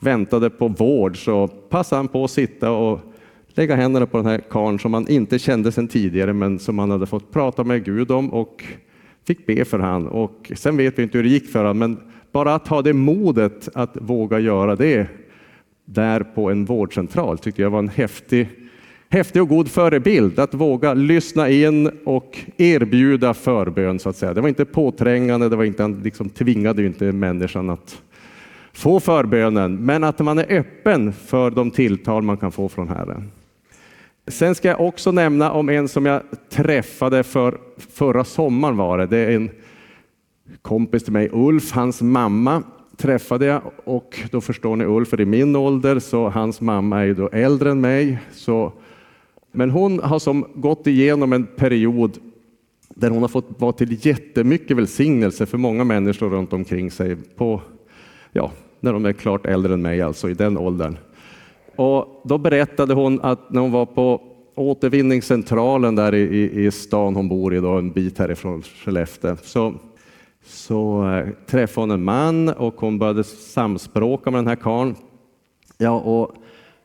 väntade 0.00 0.50
på 0.50 0.68
vård 0.68 1.24
så 1.24 1.48
passade 1.48 1.98
han 1.98 2.08
på 2.08 2.24
att 2.24 2.30
sitta 2.30 2.70
och 2.70 3.00
lägga 3.54 3.76
händerna 3.76 4.06
på 4.06 4.16
den 4.16 4.26
här 4.26 4.40
karln 4.50 4.78
som 4.78 4.94
han 4.94 5.08
inte 5.08 5.38
kände 5.38 5.72
sedan 5.72 5.88
tidigare 5.88 6.32
men 6.32 6.58
som 6.58 6.78
han 6.78 6.90
hade 6.90 7.06
fått 7.06 7.32
prata 7.32 7.64
med 7.64 7.84
Gud 7.84 8.10
om 8.10 8.32
och 8.32 8.64
fick 9.26 9.46
be 9.46 9.64
för 9.64 9.78
han. 9.78 10.06
Och 10.06 10.52
sen 10.54 10.76
vet 10.76 10.98
vi 10.98 11.02
inte 11.02 11.18
hur 11.18 11.22
det 11.22 11.30
gick 11.30 11.50
för 11.50 11.58
honom, 11.58 11.78
men 11.78 11.98
bara 12.32 12.54
att 12.54 12.68
ha 12.68 12.82
det 12.82 12.92
modet 12.92 13.68
att 13.74 13.96
våga 14.00 14.38
göra 14.38 14.76
det 14.76 15.06
där 15.84 16.20
på 16.22 16.50
en 16.50 16.64
vårdcentral 16.64 17.38
tyckte 17.38 17.62
jag 17.62 17.70
var 17.70 17.78
en 17.78 17.88
häftig, 17.88 18.48
häftig 19.08 19.42
och 19.42 19.48
god 19.48 19.70
förebild. 19.70 20.38
Att 20.38 20.54
våga 20.54 20.94
lyssna 20.94 21.48
in 21.48 21.90
och 22.04 22.38
erbjuda 22.56 23.34
förbön 23.34 23.98
så 23.98 24.08
att 24.08 24.16
säga. 24.16 24.34
Det 24.34 24.40
var 24.40 24.48
inte 24.48 24.64
påträngande, 24.64 25.48
det 25.48 25.56
var 25.56 25.64
inte, 25.64 25.88
liksom 25.88 26.28
tvingade 26.28 26.86
inte 26.86 27.12
människan 27.12 27.70
att 27.70 28.02
få 28.72 29.00
förbönen, 29.00 29.76
men 29.76 30.04
att 30.04 30.18
man 30.18 30.38
är 30.38 30.58
öppen 30.58 31.12
för 31.12 31.50
de 31.50 31.70
tilltal 31.70 32.22
man 32.22 32.36
kan 32.36 32.52
få 32.52 32.68
från 32.68 32.88
Herren. 32.88 33.30
Sen 34.30 34.54
ska 34.54 34.68
jag 34.68 34.80
också 34.80 35.12
nämna 35.12 35.52
om 35.52 35.68
en 35.68 35.88
som 35.88 36.06
jag 36.06 36.22
träffade 36.50 37.22
för 37.22 37.58
förra 37.78 38.24
sommaren 38.24 38.76
var 38.76 38.98
det. 38.98 39.06
Det 39.06 39.18
är 39.18 39.30
en 39.30 39.50
kompis 40.62 41.04
till 41.04 41.12
mig, 41.12 41.28
Ulf, 41.32 41.72
hans 41.72 42.02
mamma 42.02 42.62
träffade 42.96 43.46
jag 43.46 43.62
och 43.84 44.20
då 44.30 44.40
förstår 44.40 44.76
ni 44.76 44.84
Ulf 44.84 45.12
är 45.12 45.20
i 45.20 45.24
min 45.24 45.56
ålder 45.56 45.98
så 45.98 46.28
hans 46.28 46.60
mamma 46.60 47.00
är 47.00 47.04
ju 47.04 47.14
då 47.14 47.28
äldre 47.28 47.70
än 47.70 47.80
mig. 47.80 48.18
Så, 48.32 48.72
men 49.52 49.70
hon 49.70 50.00
har 50.00 50.18
som 50.18 50.46
gått 50.54 50.86
igenom 50.86 51.32
en 51.32 51.46
period 51.46 52.18
där 52.88 53.10
hon 53.10 53.22
har 53.22 53.28
fått 53.28 53.60
vara 53.60 53.72
till 53.72 54.06
jättemycket 54.06 54.76
välsignelse 54.76 55.46
för 55.46 55.58
många 55.58 55.84
människor 55.84 56.30
runt 56.30 56.52
omkring 56.52 56.90
sig 56.90 57.16
på, 57.16 57.60
ja, 58.32 58.52
när 58.80 58.92
de 58.92 59.04
är 59.04 59.12
klart 59.12 59.46
äldre 59.46 59.74
än 59.74 59.82
mig, 59.82 60.02
alltså 60.02 60.30
i 60.30 60.34
den 60.34 60.58
åldern. 60.58 60.96
Och 61.80 62.20
då 62.24 62.38
berättade 62.38 62.94
hon 62.94 63.20
att 63.22 63.50
när 63.50 63.60
hon 63.60 63.72
var 63.72 63.86
på 63.86 64.20
återvinningscentralen 64.54 65.94
där 65.94 66.14
i, 66.14 66.64
i 66.66 66.70
stan 66.70 67.16
hon 67.16 67.28
bor 67.28 67.54
i, 67.54 67.60
då, 67.60 67.70
en 67.70 67.92
bit 67.92 68.18
härifrån 68.18 68.62
Skellefteå, 68.62 69.36
så, 69.42 69.74
så 70.44 71.08
äh, 71.12 71.28
träffade 71.46 71.82
hon 71.82 71.90
en 71.90 72.04
man 72.04 72.48
och 72.48 72.74
hon 72.80 72.98
började 72.98 73.24
samspråka 73.24 74.30
med 74.30 74.38
den 74.38 74.46
här 74.46 74.56
karln. 74.56 74.94
Ja, 75.78 75.90
och 75.90 76.34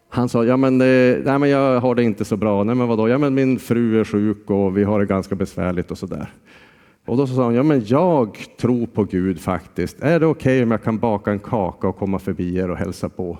han 0.09 0.29
sa, 0.29 0.45
ja 0.45 0.57
men, 0.57 0.81
eh, 0.81 1.17
nej, 1.23 1.39
men 1.39 1.49
jag 1.49 1.79
har 1.79 1.95
det 1.95 2.03
inte 2.03 2.25
så 2.25 2.37
bra. 2.37 2.63
Nej 2.63 2.75
men 2.75 2.87
vadå, 2.87 3.09
ja 3.09 3.17
men 3.17 3.33
min 3.33 3.59
fru 3.59 3.99
är 3.99 4.03
sjuk 4.03 4.49
och 4.49 4.77
vi 4.77 4.83
har 4.83 4.99
det 4.99 5.05
ganska 5.05 5.35
besvärligt 5.35 5.91
och 5.91 5.97
så 5.97 6.05
där. 6.05 6.33
Och 7.05 7.17
då 7.17 7.27
sa 7.27 7.43
hon, 7.43 7.55
ja 7.55 7.63
men 7.63 7.83
jag 7.85 8.37
tror 8.59 8.87
på 8.87 9.03
Gud 9.03 9.39
faktiskt. 9.39 10.01
Är 10.01 10.19
det 10.19 10.25
okej 10.25 10.57
okay 10.57 10.63
om 10.63 10.71
jag 10.71 10.83
kan 10.83 10.97
baka 10.97 11.31
en 11.31 11.39
kaka 11.39 11.87
och 11.87 11.97
komma 11.97 12.19
förbi 12.19 12.57
er 12.57 12.71
och 12.71 12.77
hälsa 12.77 13.09
på? 13.09 13.37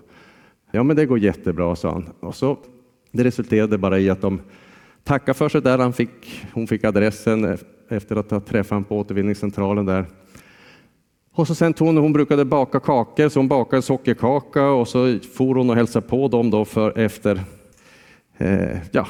Ja 0.76 0.84
men 0.84 0.96
det 0.96 1.06
går 1.06 1.20
jättebra, 1.20 1.76
sa 1.76 1.92
han. 1.92 2.10
Och 2.20 2.36
så, 2.36 2.58
det 3.12 3.24
resulterade 3.24 3.78
bara 3.78 4.00
i 4.00 4.10
att 4.10 4.22
de 4.22 4.42
tackade 5.04 5.38
för 5.38 5.50
sig 5.50 5.62
där. 5.62 5.78
Han 5.78 5.94
fick, 5.94 6.46
hon 6.54 6.68
fick 6.68 6.84
adressen 6.84 7.58
efter 7.90 8.16
att 8.16 8.32
ha 8.32 8.40
träffat 8.40 8.70
honom 8.70 8.84
på 8.84 8.98
återvinningscentralen 8.98 9.86
där. 9.86 10.06
Och 11.34 11.48
så 11.48 11.56
sen 11.56 11.74
tog 11.74 11.88
hon, 11.88 11.98
hon 11.98 12.14
brukade 12.14 12.46
baka 12.46 12.80
kakor, 12.80 13.30
så 13.30 13.40
hon 13.40 13.48
bakade 13.48 13.82
sockerkaka 13.82 14.68
och 14.68 14.88
så 14.88 15.20
for 15.20 15.56
hon 15.56 15.70
och 15.70 15.76
hälsade 15.76 16.08
på 16.08 16.28
dem 16.28 16.50
då 16.50 16.66
för 16.66 16.98
efter, 17.00 17.42
eh, 18.38 18.78
ja, 18.92 19.08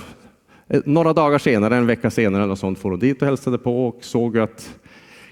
eh, 0.67 0.81
några 0.85 1.13
dagar 1.13 1.37
senare, 1.37 1.75
en 1.75 1.87
vecka 1.87 2.09
senare 2.11 2.43
eller 2.43 2.55
sånt, 2.55 2.79
for 2.79 2.89
hon 2.89 2.99
dit 2.99 3.21
och 3.21 3.27
hälsade 3.27 3.57
på 3.57 3.87
och 3.87 4.03
såg 4.03 4.37
att 4.37 4.79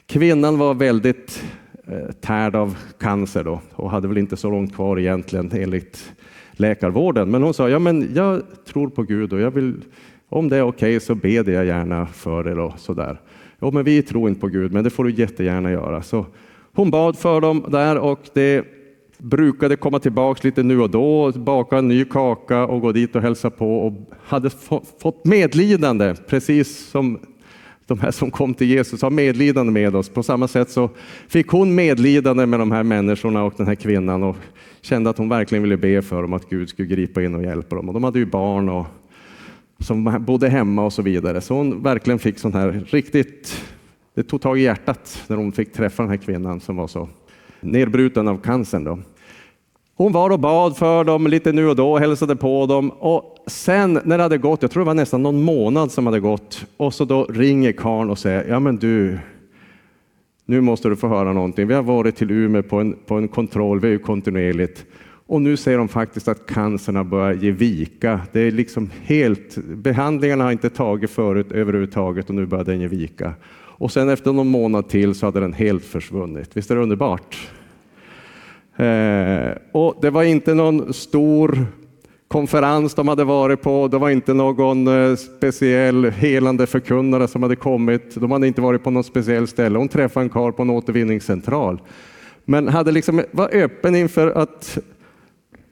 kvinnan 0.05 0.57
var 0.57 0.73
väldigt 0.73 1.43
Eh, 1.87 2.11
tärd 2.21 2.55
av 2.55 2.77
cancer 2.99 3.43
då 3.43 3.61
och 3.71 3.91
hade 3.91 4.07
väl 4.07 4.17
inte 4.17 4.37
så 4.37 4.49
långt 4.49 4.75
kvar 4.75 4.99
egentligen 4.99 5.51
enligt 5.53 6.13
läkarvården. 6.51 7.31
Men 7.31 7.43
hon 7.43 7.53
sa, 7.53 7.69
ja 7.69 7.79
men 7.79 8.09
jag 8.15 8.41
tror 8.65 8.89
på 8.89 9.03
Gud 9.03 9.33
och 9.33 9.39
jag 9.39 9.51
vill, 9.51 9.81
om 10.29 10.49
det 10.49 10.57
är 10.57 10.61
okej 10.61 10.97
okay, 10.97 10.99
så 10.99 11.15
ber 11.15 11.49
jag 11.49 11.65
gärna 11.65 12.05
för 12.05 12.47
er 12.47 12.59
och 12.59 12.79
sådär. 12.79 13.21
Jo, 13.61 13.71
men 13.71 13.83
vi 13.83 14.01
tror 14.01 14.29
inte 14.29 14.41
på 14.41 14.47
Gud, 14.47 14.73
men 14.73 14.83
det 14.83 14.89
får 14.89 15.03
du 15.03 15.11
jättegärna 15.11 15.71
göra. 15.71 16.01
Så 16.01 16.25
hon 16.73 16.91
bad 16.91 17.17
för 17.17 17.41
dem 17.41 17.65
där 17.67 17.97
och 17.97 18.19
det 18.33 18.65
brukade 19.17 19.75
komma 19.75 19.99
tillbaks 19.99 20.43
lite 20.43 20.63
nu 20.63 20.81
och 20.81 20.89
då, 20.89 21.31
baka 21.31 21.77
en 21.77 21.87
ny 21.87 22.05
kaka 22.05 22.65
och 22.67 22.81
gå 22.81 22.91
dit 22.91 23.15
och 23.15 23.21
hälsa 23.21 23.49
på 23.49 23.87
och 23.87 23.93
hade 24.23 24.49
fått 24.99 25.25
medlidande, 25.25 26.15
precis 26.27 26.89
som 26.89 27.19
de 27.87 27.99
här 27.99 28.11
som 28.11 28.31
kom 28.31 28.53
till 28.53 28.67
Jesus 28.67 29.01
har 29.01 29.09
medlidande 29.09 29.71
med 29.71 29.95
oss. 29.95 30.09
På 30.09 30.23
samma 30.23 30.47
sätt 30.47 30.69
så 30.69 30.89
fick 31.27 31.47
hon 31.47 31.75
medlidande 31.75 32.45
med 32.45 32.59
de 32.59 32.71
här 32.71 32.83
människorna 32.83 33.43
och 33.43 33.53
den 33.57 33.67
här 33.67 33.75
kvinnan 33.75 34.23
och 34.23 34.35
kände 34.81 35.09
att 35.09 35.17
hon 35.17 35.29
verkligen 35.29 35.63
ville 35.63 35.77
be 35.77 36.01
för 36.01 36.21
dem 36.21 36.33
att 36.33 36.49
Gud 36.49 36.69
skulle 36.69 36.87
gripa 36.87 37.23
in 37.23 37.35
och 37.35 37.43
hjälpa 37.43 37.75
dem. 37.75 37.87
Och 37.87 37.93
de 37.93 38.03
hade 38.03 38.19
ju 38.19 38.25
barn 38.25 38.69
och 38.69 38.85
som 39.79 40.25
bodde 40.25 40.49
hemma 40.49 40.85
och 40.85 40.93
så 40.93 41.01
vidare. 41.01 41.41
Så 41.41 41.53
hon 41.53 41.83
verkligen 41.83 42.19
fick 42.19 42.39
sån 42.39 42.53
här 42.53 42.85
riktigt, 42.89 43.65
det 44.15 44.23
tog 44.23 44.41
tag 44.41 44.59
i 44.59 44.61
hjärtat 44.61 45.23
när 45.27 45.37
hon 45.37 45.51
fick 45.51 45.73
träffa 45.73 46.03
den 46.03 46.09
här 46.09 46.17
kvinnan 46.17 46.59
som 46.59 46.75
var 46.75 46.87
så 46.87 47.09
nedbruten 47.59 48.27
av 48.27 48.37
cancern. 48.37 48.83
Då. 48.83 48.99
Hon 50.03 50.12
var 50.12 50.29
och 50.29 50.39
bad 50.39 50.77
för 50.77 51.03
dem 51.03 51.27
lite 51.27 51.51
nu 51.51 51.69
och 51.69 51.75
då, 51.75 51.98
hälsade 51.98 52.36
på 52.36 52.65
dem 52.65 52.89
och 52.89 53.43
sen 53.48 54.00
när 54.03 54.17
det 54.17 54.24
hade 54.24 54.38
gått, 54.38 54.62
jag 54.62 54.72
tror 54.72 54.83
det 54.83 54.88
var 54.88 54.93
nästan 54.93 55.24
någon 55.24 55.43
månad 55.43 55.91
som 55.91 56.05
hade 56.05 56.19
gått 56.19 56.65
och 56.77 56.93
så 56.93 57.05
då 57.05 57.25
ringer 57.25 57.72
karn 57.72 58.10
och 58.10 58.19
säger, 58.19 58.45
ja 58.50 58.60
men 58.60 58.77
du, 58.77 59.17
nu 60.45 60.62
måste 60.62 60.89
du 60.89 60.95
få 60.95 61.07
höra 61.07 61.33
någonting. 61.33 61.67
Vi 61.67 61.74
har 61.74 61.83
varit 61.83 62.15
till 62.15 62.31
Umeå 62.31 62.63
på 62.63 62.79
en, 62.79 62.95
på 63.05 63.15
en 63.15 63.27
kontroll, 63.27 63.79
vi 63.79 63.88
är 63.88 63.91
ju 63.91 64.00
kontinuerligt 64.00 64.86
och 65.27 65.41
nu 65.41 65.57
säger 65.57 65.77
de 65.77 65.88
faktiskt 65.88 66.27
att 66.27 66.45
cancern 66.45 67.10
börjar 67.10 67.33
ge 67.33 67.51
vika. 67.51 68.22
Det 68.31 68.39
är 68.39 68.51
liksom 68.51 68.89
helt, 69.03 69.57
behandlingarna 69.57 70.43
har 70.43 70.51
inte 70.51 70.69
tagit 70.69 71.10
förut 71.10 71.51
överhuvudtaget 71.51 72.29
och 72.29 72.36
nu 72.36 72.45
börjar 72.45 72.65
den 72.65 72.81
ge 72.81 72.88
vika. 72.88 73.33
Och 73.55 73.91
sen 73.91 74.10
efter 74.10 74.33
någon 74.33 74.48
månad 74.48 74.89
till 74.89 75.15
så 75.15 75.25
hade 75.25 75.39
den 75.39 75.53
helt 75.53 75.86
försvunnit. 75.86 76.50
Visst 76.53 76.72
är 76.72 76.75
det 76.75 76.81
underbart? 76.81 77.50
Eh, 78.75 79.57
och 79.71 79.95
det 80.01 80.09
var 80.09 80.23
inte 80.23 80.53
någon 80.53 80.93
stor 80.93 81.65
konferens 82.27 82.93
de 82.93 83.07
hade 83.07 83.23
varit 83.23 83.61
på. 83.61 83.87
Det 83.87 83.97
var 83.97 84.09
inte 84.09 84.33
någon 84.33 84.87
eh, 84.87 85.15
speciell 85.15 86.05
helande 86.05 86.67
förkunnare 86.67 87.27
som 87.27 87.43
hade 87.43 87.55
kommit. 87.55 88.15
De 88.15 88.31
hade 88.31 88.47
inte 88.47 88.61
varit 88.61 88.83
på 88.83 88.91
något 88.91 89.05
speciellt 89.05 89.49
ställe. 89.49 89.77
Hon 89.77 89.87
träffade 89.87 90.25
en 90.25 90.29
karl 90.29 90.51
på 90.51 90.61
en 90.61 90.69
återvinningscentral. 90.69 91.81
Men 92.45 92.67
hade 92.67 92.91
liksom, 92.91 93.23
var 93.31 93.55
öppen 93.55 93.95
inför 93.95 94.31
att 94.31 94.77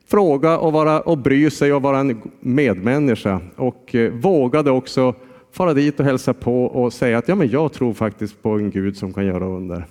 fråga 0.08 0.58
och, 0.58 0.74
vara, 0.74 1.02
och 1.02 1.18
bry 1.18 1.50
sig 1.50 1.74
och 1.74 1.82
vara 1.82 2.00
en 2.00 2.22
medmänniska 2.40 3.42
och 3.56 3.96
eh, 3.96 4.12
vågade 4.12 4.72
också 4.72 5.16
fara 5.52 5.74
dit 5.74 6.00
och 6.00 6.06
hälsa 6.06 6.34
på 6.34 6.66
och 6.66 6.94
säga 6.94 7.18
att 7.18 7.28
ja, 7.28 7.36
men 7.36 7.50
jag 7.50 7.74
tror 7.74 7.94
faktiskt 7.94 8.42
på 8.42 8.50
en 8.50 8.72
Gud 8.72 8.98
som 8.98 9.14
kan 9.14 9.26
göra 9.26 9.46
under. 9.46 9.86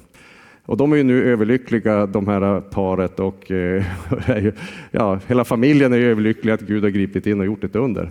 Och 0.66 0.76
de 0.76 0.92
är 0.92 0.96
ju 0.96 1.02
nu 1.02 1.32
överlyckliga 1.32 2.06
de 2.06 2.28
här 2.28 2.60
paret 2.60 3.20
och 3.20 3.50
eh, 3.50 3.84
ja, 4.90 5.20
hela 5.26 5.44
familjen 5.44 5.92
är 5.92 5.96
ju 5.96 6.10
överlycklig 6.10 6.52
att 6.52 6.60
Gud 6.60 6.82
har 6.82 6.90
gripit 6.90 7.26
in 7.26 7.40
och 7.40 7.46
gjort 7.46 7.64
ett 7.64 7.76
under. 7.76 8.10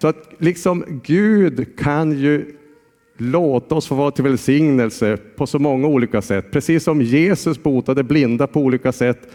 Så 0.00 0.08
att 0.08 0.28
liksom 0.38 0.84
Gud 1.04 1.78
kan 1.78 2.12
ju 2.12 2.44
låta 3.16 3.74
oss 3.74 3.86
få 3.86 3.94
vara 3.94 4.10
till 4.10 4.24
välsignelse 4.24 5.16
på 5.36 5.46
så 5.46 5.58
många 5.58 5.88
olika 5.88 6.22
sätt. 6.22 6.50
Precis 6.50 6.84
som 6.84 7.02
Jesus 7.02 7.62
botade 7.62 8.02
blinda 8.02 8.46
på 8.46 8.60
olika 8.60 8.92
sätt 8.92 9.28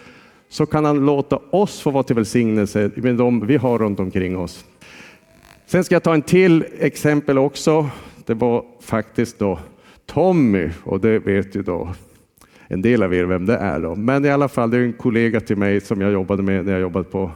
så 0.49 0.65
kan 0.65 0.85
han 0.85 1.05
låta 1.05 1.39
oss 1.49 1.81
få 1.81 1.91
vara 1.91 2.03
till 2.03 2.15
välsignelse 2.15 2.91
med 2.95 3.15
de 3.15 3.47
vi 3.47 3.57
har 3.57 3.79
runt 3.79 3.99
omkring 3.99 4.37
oss. 4.37 4.65
Sen 5.65 5.83
ska 5.83 5.95
jag 5.95 6.03
ta 6.03 6.13
en 6.13 6.21
till 6.21 6.65
exempel 6.79 7.37
också. 7.37 7.89
Det 8.25 8.33
var 8.33 8.65
faktiskt 8.81 9.39
då 9.39 9.59
Tommy 10.05 10.69
och 10.83 10.99
det 10.99 11.19
vet 11.19 11.55
ju 11.55 11.61
då 11.61 11.93
en 12.67 12.81
del 12.81 13.03
av 13.03 13.13
er 13.13 13.23
vem 13.23 13.45
det 13.45 13.57
är. 13.57 13.79
Då. 13.79 13.95
Men 13.95 14.25
i 14.25 14.29
alla 14.29 14.47
fall, 14.47 14.69
det 14.69 14.77
är 14.77 14.81
en 14.81 14.93
kollega 14.93 15.39
till 15.39 15.57
mig 15.57 15.81
som 15.81 16.01
jag 16.01 16.11
jobbade 16.11 16.43
med 16.43 16.65
när 16.65 16.71
jag 16.71 16.81
jobbade 16.81 17.05
på 17.05 17.31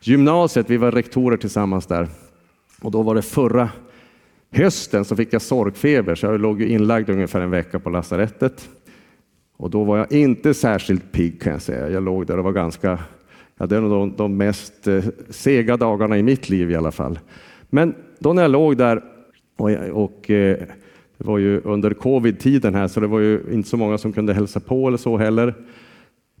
gymnasiet. 0.00 0.70
Vi 0.70 0.76
var 0.76 0.92
rektorer 0.92 1.36
tillsammans 1.36 1.86
där 1.86 2.08
och 2.82 2.90
då 2.90 3.02
var 3.02 3.14
det 3.14 3.22
förra 3.22 3.68
hösten 4.52 5.04
så 5.04 5.16
fick 5.16 5.32
jag 5.32 5.42
sorgfeber 5.42 6.14
så 6.14 6.26
jag 6.26 6.40
låg 6.40 6.62
inlagd 6.62 7.10
ungefär 7.10 7.40
en 7.40 7.50
vecka 7.50 7.78
på 7.78 7.90
lasarettet. 7.90 8.68
Och 9.56 9.70
då 9.70 9.84
var 9.84 9.98
jag 9.98 10.12
inte 10.12 10.54
särskilt 10.54 11.12
pigg 11.12 11.42
kan 11.42 11.52
jag 11.52 11.62
säga. 11.62 11.90
Jag 11.90 12.02
låg 12.02 12.26
där 12.26 12.38
och 12.38 12.44
var 12.44 12.52
ganska, 12.52 12.98
ja, 13.58 13.66
det 13.66 13.76
är 13.76 13.80
nog 13.80 13.90
de, 13.90 14.16
de 14.16 14.36
mest 14.36 14.88
eh, 14.88 15.04
sega 15.28 15.76
dagarna 15.76 16.18
i 16.18 16.22
mitt 16.22 16.48
liv 16.48 16.70
i 16.70 16.76
alla 16.76 16.90
fall. 16.90 17.18
Men 17.70 17.94
då 18.18 18.32
när 18.32 18.42
jag 18.42 18.50
låg 18.50 18.76
där 18.76 19.02
och, 19.56 19.70
och 20.04 20.30
eh, 20.30 20.58
det 21.20 21.26
var 21.26 21.38
ju 21.38 21.60
under 21.60 21.90
covid-tiden 21.90 22.74
här 22.74 22.88
så 22.88 23.00
det 23.00 23.06
var 23.06 23.20
ju 23.20 23.40
inte 23.52 23.68
så 23.68 23.76
många 23.76 23.98
som 23.98 24.12
kunde 24.12 24.34
hälsa 24.34 24.60
på 24.60 24.88
eller 24.88 24.98
så 24.98 25.16
heller. 25.16 25.54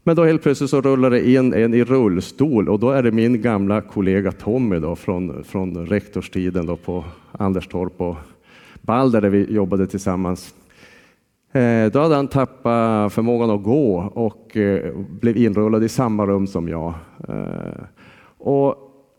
Men 0.02 0.16
då 0.16 0.24
helt 0.24 0.42
plötsligt 0.42 0.70
så 0.70 0.80
rullar 0.80 1.10
det 1.10 1.30
in 1.30 1.54
en 1.54 1.74
i 1.74 1.84
rullstol 1.84 2.68
och 2.68 2.78
då 2.78 2.90
är 2.90 3.02
det 3.02 3.12
min 3.12 3.42
gamla 3.42 3.80
kollega 3.80 4.32
Tommy 4.32 4.78
då 4.78 4.96
från, 4.96 5.44
från 5.44 5.86
rektorstiden 5.86 6.66
då 6.66 6.76
på 6.76 7.04
Anderstorp 7.32 8.00
och 8.00 8.16
Balder 8.82 9.20
där 9.20 9.28
vi 9.28 9.52
jobbade 9.52 9.86
tillsammans. 9.86 10.54
Eh, 11.52 11.92
då 11.92 12.00
hade 12.00 12.14
han 12.14 12.28
tappat 12.28 13.12
förmågan 13.12 13.50
att 13.50 13.62
gå 13.62 14.10
och 14.14 14.56
eh, 14.56 14.94
blev 15.20 15.36
inrullad 15.36 15.84
i 15.84 15.88
samma 15.88 16.26
rum 16.26 16.46
som 16.46 16.68
jag. 16.68 16.94
Eh, 17.28 17.82
och 18.38 18.76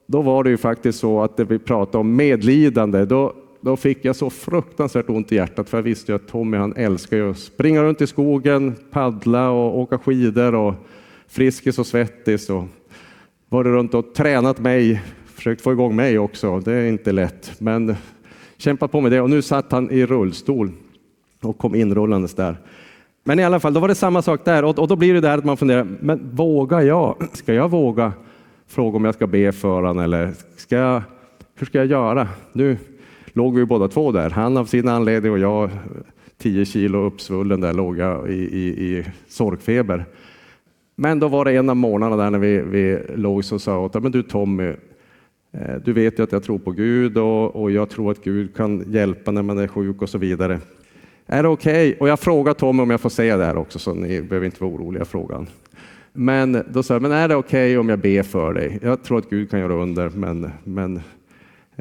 då 0.08 0.22
var 0.22 0.44
det 0.44 0.50
ju 0.50 0.58
faktiskt 0.58 1.00
så 1.00 1.22
att 1.22 1.38
det 1.38 1.46
vi 1.46 1.60
pratade 1.60 1.98
om 1.98 2.15
medlidande, 2.15 3.06
då, 3.06 3.34
då 3.62 3.77
fick 3.77 4.06
jag 4.06 4.15
så 4.15 4.30
fruktansvärt 4.30 5.10
ont 5.10 5.32
i 5.32 5.36
hjärtat 5.36 5.70
för 5.70 5.77
jag 5.77 5.84
visste 5.84 6.12
ju 6.12 6.15
att 6.15 6.27
Tommy 6.27 6.58
han 6.58 6.74
älskar 6.75 7.18
ju 7.18 7.32
att 7.32 7.38
springa 7.38 7.84
runt 7.84 8.01
i 8.01 8.08
skogen, 8.08 8.75
paddla 8.91 9.50
och 9.50 9.80
åka 9.80 9.98
skidor 9.98 10.56
och 10.56 10.74
Friskis 11.27 11.80
och 11.80 11.88
Svettis 11.88 12.50
och 12.50 12.63
varit 13.50 13.68
runt 13.68 13.94
och 13.94 14.13
tränat 14.13 14.60
mig, 14.60 15.01
försökt 15.25 15.62
få 15.62 15.72
igång 15.72 15.96
mig 15.96 16.20
också. 16.20 16.60
Det 16.60 16.74
är 16.74 16.88
inte 16.88 17.12
lätt, 17.12 17.51
men 17.60 17.96
kämpat 18.58 18.91
på 18.91 19.01
med 19.01 19.12
det 19.12 19.22
och 19.22 19.30
nu 19.30 19.41
satt 19.41 19.72
han 19.72 19.91
i 19.91 20.06
rullstol 20.06 20.72
och 21.41 21.58
kom 21.58 21.75
inrullandes 21.75 22.34
där. 22.34 22.58
Men 23.24 23.39
i 23.39 23.44
alla 23.44 23.60
fall, 23.60 23.74
då 23.74 23.80
var 23.80 23.88
det 23.88 23.96
samma 23.96 24.22
sak 24.22 24.46
där 24.46 24.63
och, 24.63 24.80
och 24.80 24.88
då 24.88 24.96
blir 24.96 25.13
det 25.13 25.22
där 25.22 25.38
att 25.38 25.46
man 25.46 25.58
funderar, 25.58 25.88
men 26.00 26.36
vågar 26.36 26.82
jag? 26.82 27.15
Ska 27.34 27.53
jag 27.53 27.70
våga 27.70 28.13
fråga 28.68 28.98
om 28.98 29.06
jag 29.06 29.15
ska 29.15 29.27
be 29.27 29.51
för 29.51 29.68
honom 29.68 30.00
eller 30.00 30.34
ska 30.58 30.75
jag, 30.75 31.01
hur 31.56 31.65
ska 31.65 31.77
jag 31.77 31.88
göra? 31.88 32.27
Nu 32.53 32.77
låg 33.33 33.55
vi 33.55 33.65
båda 33.65 33.88
två 33.88 34.11
där, 34.11 34.29
han 34.29 34.57
av 34.57 34.65
sin 34.65 34.88
anledning 34.88 35.31
och 35.31 35.39
jag 35.39 35.69
10 36.38 36.65
kilo 36.65 37.05
uppsvullen 37.05 37.61
där 37.61 37.73
låg 37.73 37.97
jag 37.97 38.29
i, 38.29 38.33
i, 38.33 38.67
i 38.67 39.05
sorgfeber. 39.27 40.05
Men 40.95 41.19
då 41.19 41.27
var 41.27 41.45
det 41.45 41.51
en 41.51 41.69
av 41.69 41.75
morgnarna 41.75 42.15
där 42.15 42.29
när 42.29 42.39
vi, 42.39 42.61
vi 42.61 43.00
låg 43.15 43.45
så 43.45 43.59
sa 43.59 43.71
jag 43.71 43.83
åt 43.83 44.03
men 44.03 44.11
du 44.11 44.23
Tommy, 44.23 44.73
eh, 45.51 45.75
du 45.85 45.93
vet 45.93 46.19
ju 46.19 46.23
att 46.23 46.31
jag 46.31 46.43
tror 46.43 46.59
på 46.59 46.71
Gud 46.71 47.17
och, 47.17 47.55
och 47.55 47.71
jag 47.71 47.89
tror 47.89 48.11
att 48.11 48.23
Gud 48.23 48.55
kan 48.55 48.91
hjälpa 48.91 49.31
när 49.31 49.41
man 49.41 49.57
är 49.57 49.67
sjuk 49.67 50.01
och 50.01 50.09
så 50.09 50.17
vidare. 50.17 50.59
Är 51.25 51.43
det 51.43 51.50
okej? 51.50 51.89
Okay? 51.89 52.00
Och 52.00 52.09
jag 52.09 52.19
frågar 52.19 52.53
Tommy 52.53 52.83
om 52.83 52.89
jag 52.89 53.01
får 53.01 53.09
säga 53.09 53.38
det 53.38 53.45
här 53.45 53.57
också, 53.57 53.79
så 53.79 53.93
ni 53.93 54.21
behöver 54.21 54.45
inte 54.45 54.63
vara 54.63 54.73
oroliga 54.73 55.05
frågan. 55.05 55.47
Men 56.13 56.63
då 56.69 56.83
sa 56.83 56.93
jag, 56.93 57.01
men 57.01 57.11
är 57.11 57.27
det 57.27 57.35
okej 57.35 57.69
okay 57.71 57.77
om 57.77 57.89
jag 57.89 58.00
ber 58.00 58.23
för 58.23 58.53
dig? 58.53 58.79
Jag 58.81 59.03
tror 59.03 59.17
att 59.17 59.29
Gud 59.29 59.51
kan 59.51 59.59
göra 59.59 59.73
under, 59.73 60.09
men, 60.09 60.50
men 60.63 61.01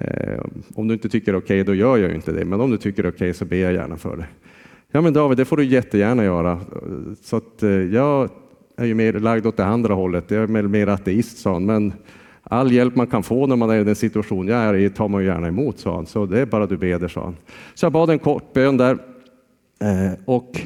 eh, 0.01 0.41
om 0.75 0.89
du 0.89 0.95
inte 0.95 1.09
tycker 1.09 1.33
det 1.33 1.39
är 1.39 1.41
okej, 1.41 1.61
okay, 1.61 1.75
då 1.75 1.75
gör 1.75 1.97
jag 1.97 2.15
inte 2.15 2.33
det. 2.33 2.45
Men 2.45 2.61
om 2.61 2.71
du 2.71 2.77
tycker 2.77 3.03
det 3.03 3.09
är 3.09 3.13
okej 3.13 3.17
okay, 3.17 3.33
så 3.35 3.45
ber 3.45 3.57
jag 3.57 3.73
gärna 3.73 3.97
för 3.97 4.17
det. 4.17 4.27
Ja, 4.93 5.01
men 5.01 5.13
David, 5.13 5.39
det 5.39 5.45
får 5.45 5.57
du 5.57 5.65
jättegärna 5.65 6.25
göra. 6.25 6.61
Så 7.23 7.37
att, 7.37 7.63
eh, 7.63 7.71
jag 7.71 8.31
är 8.77 8.85
ju 8.87 8.95
mer 8.95 9.13
lagd 9.13 9.47
åt 9.47 9.57
det 9.57 9.65
andra 9.65 9.95
hållet. 9.95 10.31
Jag 10.31 10.43
är 10.43 10.63
mer 10.63 10.87
ateist, 10.87 11.39
sa 11.39 11.53
han. 11.53 11.67
Men 11.67 11.93
all 12.43 12.73
hjälp 12.73 12.97
man 12.97 13.07
kan 13.07 13.23
få 13.23 13.47
när 13.47 13.57
man 13.57 13.71
är 13.71 13.81
i 13.81 13.85
den 13.85 13.95
situation 13.95 14.49
jag 14.49 14.59
är 14.59 14.75
i 14.75 14.91
tar 14.91 15.09
man 15.09 15.21
ju 15.21 15.27
gärna 15.27 15.49
emot, 15.49 15.79
sa 15.79 15.95
han. 15.95 16.07
Så 16.07 16.27
det 16.27 16.41
är 16.41 16.47
bara 16.47 16.67
du 16.67 16.77
beder, 16.77 17.09
sa 17.09 17.25
han. 17.25 17.37
Så 17.75 17.85
jag 17.87 17.93
bad 17.93 18.11
en 18.11 18.19
kort 18.19 18.53
bön 18.53 18.77
där 18.77 18.99
Eh, 19.85 20.13
och 20.25 20.61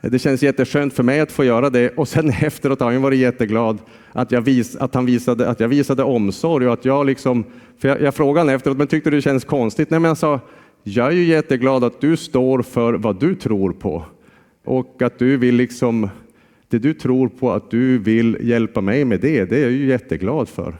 det 0.00 0.18
känns 0.18 0.42
jätteskönt 0.42 0.94
för 0.94 1.02
mig 1.02 1.20
att 1.20 1.32
få 1.32 1.44
göra 1.44 1.70
det 1.70 1.90
och 1.90 2.08
sen 2.08 2.30
efteråt 2.42 2.80
har 2.80 2.92
han 2.92 3.02
varit 3.02 3.18
jätteglad 3.18 3.78
att, 4.12 4.32
jag 4.32 4.40
vis, 4.40 4.76
att, 4.76 4.94
han 4.94 5.06
visade, 5.06 5.48
att 5.48 5.60
jag 5.60 5.68
visade 5.68 6.02
omsorg 6.02 6.66
och 6.66 6.72
att 6.72 6.84
jag 6.84 7.06
liksom, 7.06 7.44
för 7.78 7.88
jag, 7.88 8.00
jag 8.00 8.14
frågade 8.14 8.40
honom 8.40 8.54
efteråt, 8.54 8.78
men 8.78 8.86
tyckte 8.86 9.10
det 9.10 9.22
känns 9.22 9.44
konstigt? 9.44 9.90
Nej, 9.90 10.00
men 10.00 10.08
jag 10.08 10.18
sa, 10.18 10.40
jag 10.82 11.06
är 11.06 11.12
ju 11.12 11.24
jätteglad 11.24 11.84
att 11.84 12.00
du 12.00 12.16
står 12.16 12.62
för 12.62 12.94
vad 12.94 13.20
du 13.20 13.34
tror 13.34 13.72
på 13.72 14.04
och 14.64 15.02
att 15.02 15.18
du 15.18 15.36
vill 15.36 15.54
liksom, 15.54 16.08
det 16.68 16.78
du 16.78 16.94
tror 16.94 17.28
på 17.28 17.52
att 17.52 17.70
du 17.70 17.98
vill 17.98 18.36
hjälpa 18.40 18.80
mig 18.80 19.04
med 19.04 19.20
det, 19.20 19.44
det 19.44 19.56
är 19.56 19.62
jag 19.62 19.72
ju 19.72 19.86
jätteglad 19.86 20.48
för. 20.48 20.76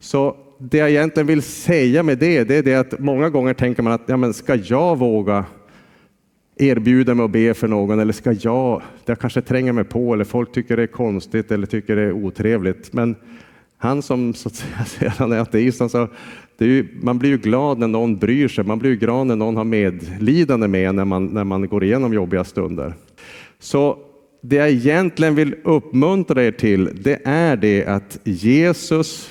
Så 0.00 0.36
det 0.58 0.78
jag 0.78 0.90
egentligen 0.90 1.26
vill 1.26 1.42
säga 1.42 2.02
med 2.02 2.18
det, 2.18 2.44
det 2.44 2.56
är 2.56 2.62
det 2.62 2.74
att 2.74 2.98
många 2.98 3.30
gånger 3.30 3.54
tänker 3.54 3.82
man 3.82 3.92
att 3.92 4.02
ja, 4.06 4.16
men 4.16 4.34
ska 4.34 4.54
jag 4.54 4.98
våga 4.98 5.44
erbjuda 6.58 7.14
mig 7.14 7.24
att 7.24 7.30
be 7.30 7.54
för 7.54 7.68
någon 7.68 8.00
eller 8.00 8.12
ska 8.12 8.32
jag, 8.32 8.82
jag 9.04 9.18
kanske 9.18 9.42
tränger 9.42 9.72
mig 9.72 9.84
på 9.84 10.14
eller 10.14 10.24
folk 10.24 10.52
tycker 10.52 10.76
det 10.76 10.82
är 10.82 10.86
konstigt 10.86 11.50
eller 11.50 11.66
tycker 11.66 11.96
det 11.96 12.02
är 12.02 12.12
otrevligt. 12.12 12.92
Men 12.92 13.16
han 13.78 14.02
som 14.02 14.34
så 14.34 14.48
att 14.48 14.54
säga, 14.54 14.84
sedan 15.16 15.32
är 15.32 15.38
ateist, 15.38 15.80
han 15.80 15.88
sa, 15.88 16.08
ju, 16.58 16.88
man 17.02 17.18
blir 17.18 17.30
ju 17.30 17.38
glad 17.38 17.78
när 17.78 17.88
någon 17.88 18.16
bryr 18.16 18.48
sig, 18.48 18.64
man 18.64 18.78
blir 18.78 18.90
ju 18.90 18.96
glad 18.96 19.26
när 19.26 19.36
någon 19.36 19.56
har 19.56 19.64
medlidande 19.64 20.68
med 20.68 20.94
när 20.94 21.04
man, 21.04 21.26
när 21.26 21.44
man 21.44 21.68
går 21.68 21.84
igenom 21.84 22.14
jobbiga 22.14 22.44
stunder. 22.44 22.94
Så 23.58 23.98
det 24.40 24.56
jag 24.56 24.70
egentligen 24.70 25.34
vill 25.34 25.54
uppmuntra 25.64 26.44
er 26.44 26.52
till, 26.52 26.90
det 27.02 27.20
är 27.24 27.56
det 27.56 27.86
att 27.86 28.18
Jesus 28.24 29.30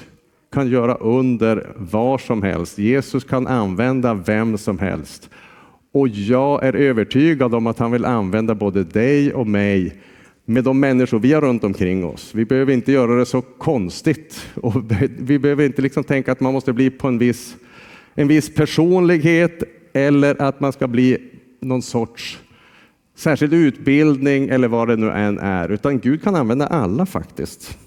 kan 0.52 0.70
göra 0.70 0.96
under 0.96 1.68
var 1.76 2.18
som 2.18 2.44
helst. 2.44 2.78
Jesus 2.78 3.24
kan 3.24 3.48
använda 3.48 4.14
vem 4.14 4.58
som 4.58 4.80
helst. 4.80 5.30
Och 5.98 6.08
jag 6.08 6.64
är 6.64 6.76
övertygad 6.76 7.56
om 7.56 7.68
att 7.68 7.80
han 7.80 7.92
vill 7.92 8.06
använda 8.06 8.56
både 8.56 8.84
dig 8.84 9.34
och 9.34 9.48
mig 9.48 9.96
med 10.46 10.64
de 10.64 10.80
människor 10.80 11.20
vi 11.20 11.34
har 11.34 11.42
runt 11.42 11.64
omkring 11.64 12.06
oss. 12.06 12.36
Vi 12.36 12.46
behöver 12.46 12.74
inte 12.74 12.92
göra 12.92 13.16
det 13.16 13.26
så 13.26 13.42
konstigt 13.42 14.48
och 14.56 14.74
vi 15.20 15.40
behöver 15.40 15.66
inte 15.66 15.82
liksom 15.82 16.04
tänka 16.04 16.32
att 16.32 16.40
man 16.40 16.54
måste 16.54 16.74
bli 16.74 16.90
på 16.90 17.08
en 17.08 17.18
viss, 17.18 17.56
en 18.16 18.28
viss 18.28 18.56
personlighet 18.56 19.64
eller 19.94 20.42
att 20.42 20.60
man 20.60 20.74
ska 20.74 20.88
bli 20.88 21.18
någon 21.60 21.82
sorts 21.82 22.40
särskild 23.16 23.54
utbildning 23.54 24.50
eller 24.50 24.68
vad 24.68 24.88
det 24.88 24.96
nu 24.96 25.12
än 25.12 25.40
är, 25.40 25.72
utan 25.72 26.00
Gud 26.00 26.24
kan 26.24 26.36
använda 26.36 26.68
alla 26.68 27.06
faktiskt. 27.06 27.78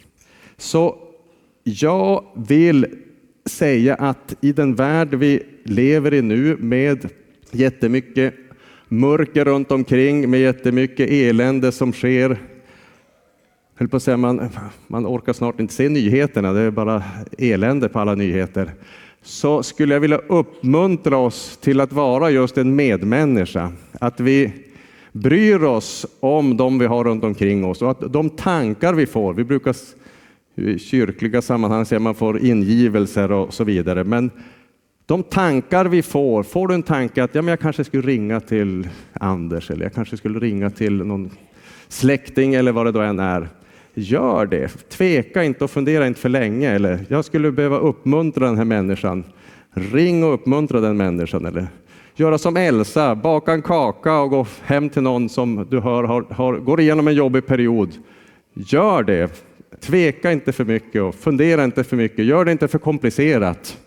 Så 0.56 0.98
jag 1.64 2.24
vill 2.34 2.86
säga 3.46 3.94
att 3.94 4.36
i 4.40 4.52
den 4.52 4.74
värld 4.74 5.14
vi 5.14 5.42
lever 5.64 6.14
i 6.14 6.22
nu 6.22 6.56
med 6.60 7.08
jättemycket 7.52 8.34
mörker 8.88 9.44
runt 9.44 9.72
omkring 9.72 10.30
med 10.30 10.40
jättemycket 10.40 11.10
elände 11.10 11.72
som 11.72 11.92
sker. 11.92 12.38
Höll 13.74 13.88
på 13.88 13.96
att 13.96 14.02
säga, 14.02 14.16
man, 14.16 14.48
man 14.86 15.06
orkar 15.06 15.32
snart 15.32 15.60
inte 15.60 15.74
se 15.74 15.88
nyheterna, 15.88 16.52
det 16.52 16.60
är 16.60 16.70
bara 16.70 17.02
elände 17.38 17.88
på 17.88 17.98
alla 17.98 18.14
nyheter. 18.14 18.70
Så 19.22 19.62
skulle 19.62 19.94
jag 19.94 20.00
vilja 20.00 20.18
uppmuntra 20.18 21.16
oss 21.16 21.58
till 21.62 21.80
att 21.80 21.92
vara 21.92 22.30
just 22.30 22.58
en 22.58 22.76
medmänniska. 22.76 23.72
Att 23.92 24.20
vi 24.20 24.52
bryr 25.12 25.62
oss 25.62 26.06
om 26.20 26.56
de 26.56 26.78
vi 26.78 26.86
har 26.86 27.04
runt 27.04 27.24
omkring 27.24 27.64
oss 27.64 27.82
och 27.82 27.90
att 27.90 28.12
de 28.12 28.30
tankar 28.30 28.94
vi 28.94 29.06
får, 29.06 29.34
vi 29.34 29.44
brukar 29.44 29.76
i 30.54 30.78
kyrkliga 30.78 31.42
sammanhang 31.42 31.84
säga 31.84 31.96
att 31.96 32.02
man 32.02 32.14
får 32.14 32.38
ingivelser 32.38 33.32
och 33.32 33.54
så 33.54 33.64
vidare, 33.64 34.04
men 34.04 34.30
de 35.10 35.22
tankar 35.22 35.84
vi 35.84 36.02
får, 36.02 36.42
får 36.42 36.68
du 36.68 36.74
en 36.74 36.82
tanke 36.82 37.24
att 37.24 37.34
ja, 37.34 37.42
men 37.42 37.48
jag 37.48 37.60
kanske 37.60 37.84
skulle 37.84 38.02
ringa 38.02 38.40
till 38.40 38.88
Anders 39.12 39.70
eller 39.70 39.82
jag 39.82 39.94
kanske 39.94 40.16
skulle 40.16 40.38
ringa 40.38 40.70
till 40.70 41.04
någon 41.04 41.30
släkting 41.88 42.54
eller 42.54 42.72
vad 42.72 42.86
det 42.86 42.92
då 42.92 43.00
än 43.00 43.18
är. 43.18 43.48
Gör 43.94 44.46
det. 44.46 44.68
Tveka 44.68 45.44
inte 45.44 45.64
och 45.64 45.70
fundera 45.70 46.06
inte 46.06 46.20
för 46.20 46.28
länge. 46.28 46.70
Eller 46.70 47.06
jag 47.08 47.24
skulle 47.24 47.52
behöva 47.52 47.78
uppmuntra 47.78 48.46
den 48.46 48.56
här 48.56 48.64
människan. 48.64 49.24
Ring 49.72 50.24
och 50.24 50.34
uppmuntra 50.34 50.80
den 50.80 50.96
människan. 50.96 51.46
Eller 51.46 51.66
göra 52.16 52.38
som 52.38 52.56
Elsa, 52.56 53.14
baka 53.14 53.52
en 53.52 53.62
kaka 53.62 54.20
och 54.20 54.30
gå 54.30 54.46
hem 54.62 54.88
till 54.88 55.02
någon 55.02 55.28
som 55.28 55.66
du 55.70 55.80
hör 55.80 56.04
har, 56.04 56.22
har, 56.30 56.56
går 56.56 56.80
igenom 56.80 57.08
en 57.08 57.14
jobbig 57.14 57.46
period. 57.46 57.90
Gör 58.54 59.02
det. 59.02 59.44
Tveka 59.80 60.32
inte 60.32 60.52
för 60.52 60.64
mycket 60.64 61.02
och 61.02 61.14
fundera 61.14 61.64
inte 61.64 61.84
för 61.84 61.96
mycket. 61.96 62.24
Gör 62.24 62.44
det 62.44 62.52
inte 62.52 62.68
för 62.68 62.78
komplicerat. 62.78 63.78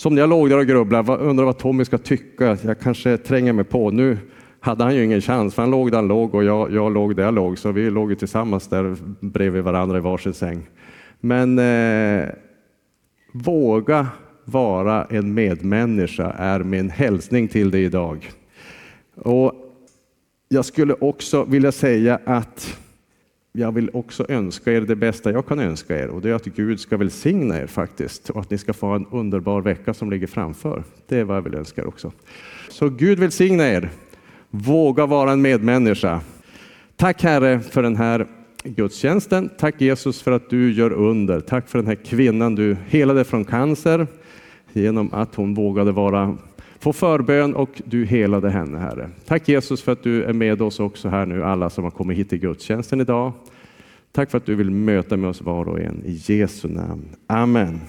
Som 0.00 0.14
när 0.14 0.22
jag 0.22 0.30
låg 0.30 0.50
där 0.50 0.58
och 0.58 0.66
grubblade, 0.66 1.16
undrar 1.16 1.44
vad 1.44 1.58
Tommy 1.58 1.84
ska 1.84 1.98
tycka, 1.98 2.56
jag 2.62 2.80
kanske 2.80 3.16
tränger 3.16 3.52
mig 3.52 3.64
på. 3.64 3.90
Nu 3.90 4.18
hade 4.60 4.84
han 4.84 4.96
ju 4.96 5.04
ingen 5.04 5.20
chans, 5.20 5.54
för 5.54 5.62
han 5.62 5.70
låg 5.70 5.90
där 5.90 5.98
han 5.98 6.08
låg 6.08 6.34
och 6.34 6.44
jag, 6.44 6.72
jag 6.72 6.92
låg 6.92 7.16
där 7.16 7.22
jag 7.22 7.34
låg, 7.34 7.58
så 7.58 7.72
vi 7.72 7.90
låg 7.90 8.18
tillsammans 8.18 8.68
där 8.68 8.96
bredvid 9.20 9.62
varandra 9.62 9.98
i 9.98 10.00
varsin 10.00 10.34
säng. 10.34 10.68
Men 11.20 11.58
eh, 11.58 12.28
våga 13.32 14.06
vara 14.44 15.04
en 15.04 15.34
medmänniska 15.34 16.30
är 16.30 16.60
min 16.60 16.90
hälsning 16.90 17.48
till 17.48 17.70
dig 17.70 17.84
idag. 17.84 18.30
Och 19.14 19.52
jag 20.48 20.64
skulle 20.64 20.94
också 20.94 21.44
vilja 21.44 21.72
säga 21.72 22.20
att 22.24 22.78
jag 23.52 23.72
vill 23.72 23.90
också 23.92 24.26
önska 24.28 24.72
er 24.72 24.80
det 24.80 24.96
bästa 24.96 25.32
jag 25.32 25.46
kan 25.46 25.58
önska 25.58 25.98
er 25.98 26.08
och 26.08 26.20
det 26.20 26.30
är 26.30 26.34
att 26.34 26.44
Gud 26.44 26.80
ska 26.80 26.96
välsigna 26.96 27.58
er 27.58 27.66
faktiskt 27.66 28.30
och 28.30 28.40
att 28.40 28.50
ni 28.50 28.58
ska 28.58 28.72
få 28.72 28.86
en 28.86 29.06
underbar 29.10 29.60
vecka 29.60 29.94
som 29.94 30.10
ligger 30.10 30.26
framför. 30.26 30.84
Det 31.08 31.18
är 31.18 31.24
vad 31.24 31.36
jag 31.36 31.42
vill 31.42 31.54
önska 31.54 31.80
er 31.80 31.86
också. 31.86 32.12
Så 32.68 32.88
Gud 32.88 33.18
välsigna 33.18 33.68
er. 33.68 33.90
Våga 34.50 35.06
vara 35.06 35.32
en 35.32 35.42
medmänniska. 35.42 36.20
Tack 36.96 37.22
Herre 37.22 37.60
för 37.60 37.82
den 37.82 37.96
här 37.96 38.26
gudstjänsten. 38.64 39.50
Tack 39.58 39.80
Jesus 39.80 40.22
för 40.22 40.32
att 40.32 40.50
du 40.50 40.72
gör 40.72 40.92
under. 40.92 41.40
Tack 41.40 41.68
för 41.68 41.78
den 41.78 41.86
här 41.86 41.94
kvinnan 41.94 42.54
du 42.54 42.76
helade 42.86 43.24
från 43.24 43.44
cancer 43.44 44.06
genom 44.72 45.12
att 45.12 45.34
hon 45.34 45.54
vågade 45.54 45.92
vara 45.92 46.36
få 46.80 46.92
förbön 46.92 47.54
och 47.54 47.82
du 47.84 48.04
helade 48.04 48.50
henne, 48.50 48.78
Herre. 48.78 49.10
Tack 49.26 49.48
Jesus 49.48 49.82
för 49.82 49.92
att 49.92 50.02
du 50.02 50.24
är 50.24 50.32
med 50.32 50.62
oss 50.62 50.80
också 50.80 51.08
här 51.08 51.26
nu, 51.26 51.44
alla 51.44 51.70
som 51.70 51.84
har 51.84 51.90
kommit 51.90 52.18
hit 52.18 52.28
till 52.28 52.38
gudstjänsten 52.38 53.00
idag. 53.00 53.32
Tack 54.12 54.30
för 54.30 54.38
att 54.38 54.46
du 54.46 54.54
vill 54.54 54.70
möta 54.70 55.16
med 55.16 55.30
oss 55.30 55.40
var 55.40 55.68
och 55.68 55.80
en. 55.80 56.02
I 56.04 56.12
Jesu 56.26 56.68
namn. 56.68 57.04
Amen. 57.26 57.80